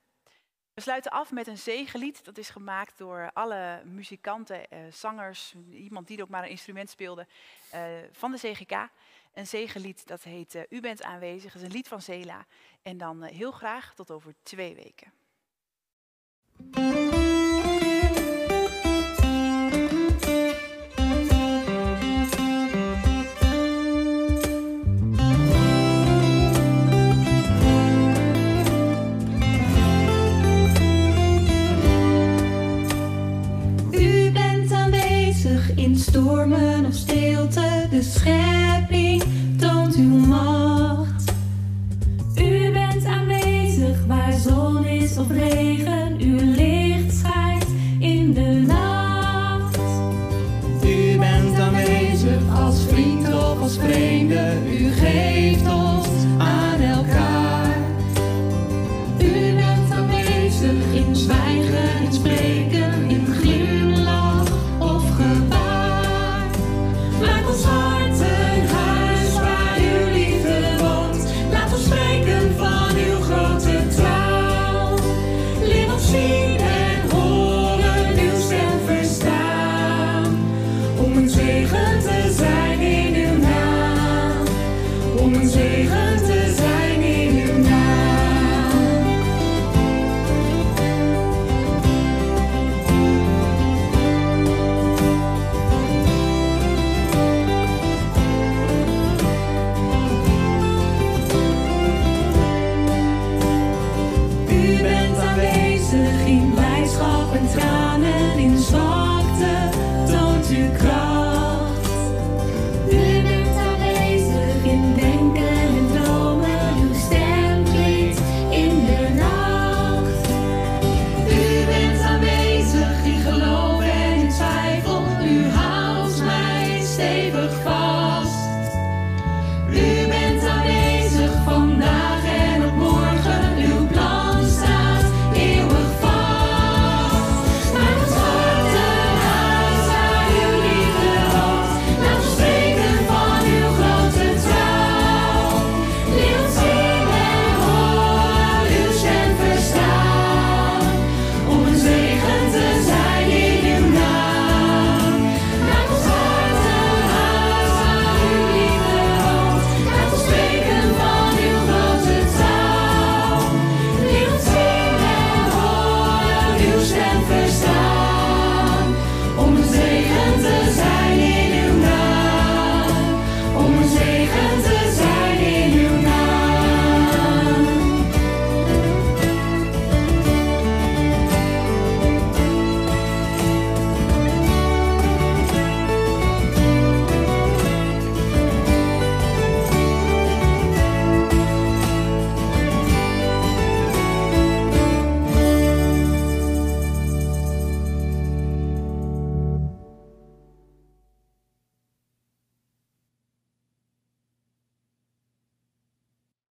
We 0.79 0.85
sluiten 0.85 1.11
af 1.11 1.33
met 1.33 1.47
een 1.47 1.59
zegenlied. 1.59 2.24
Dat 2.24 2.39
is 2.39 2.51
gemaakt 2.51 2.99
door 2.99 3.31
alle 3.33 3.83
muzikanten, 3.85 4.70
eh, 4.70 4.79
zangers, 4.93 5.55
iemand 5.70 6.07
die 6.07 6.22
ook 6.22 6.29
maar 6.29 6.43
een 6.43 6.49
instrument 6.49 6.91
speelde, 6.91 7.26
uh, 7.74 7.81
van 8.12 8.33
de 8.33 8.39
CGK. 8.39 8.89
Een 9.35 9.47
zegenlied 9.47 10.07
dat 10.07 10.22
heet 10.22 10.55
uh, 10.55 10.62
U 10.68 10.81
bent 10.81 11.03
aanwezig. 11.03 11.53
Dat 11.53 11.62
is 11.62 11.68
een 11.68 11.74
lied 11.74 11.89
van 11.89 12.03
Zela. 12.03 12.47
En 12.83 12.99
dan 12.99 13.22
heel 13.22 13.51
graag 13.51 13.95
tot 13.95 14.11
over 14.11 14.35
twee 14.43 14.74
weken. 14.74 15.12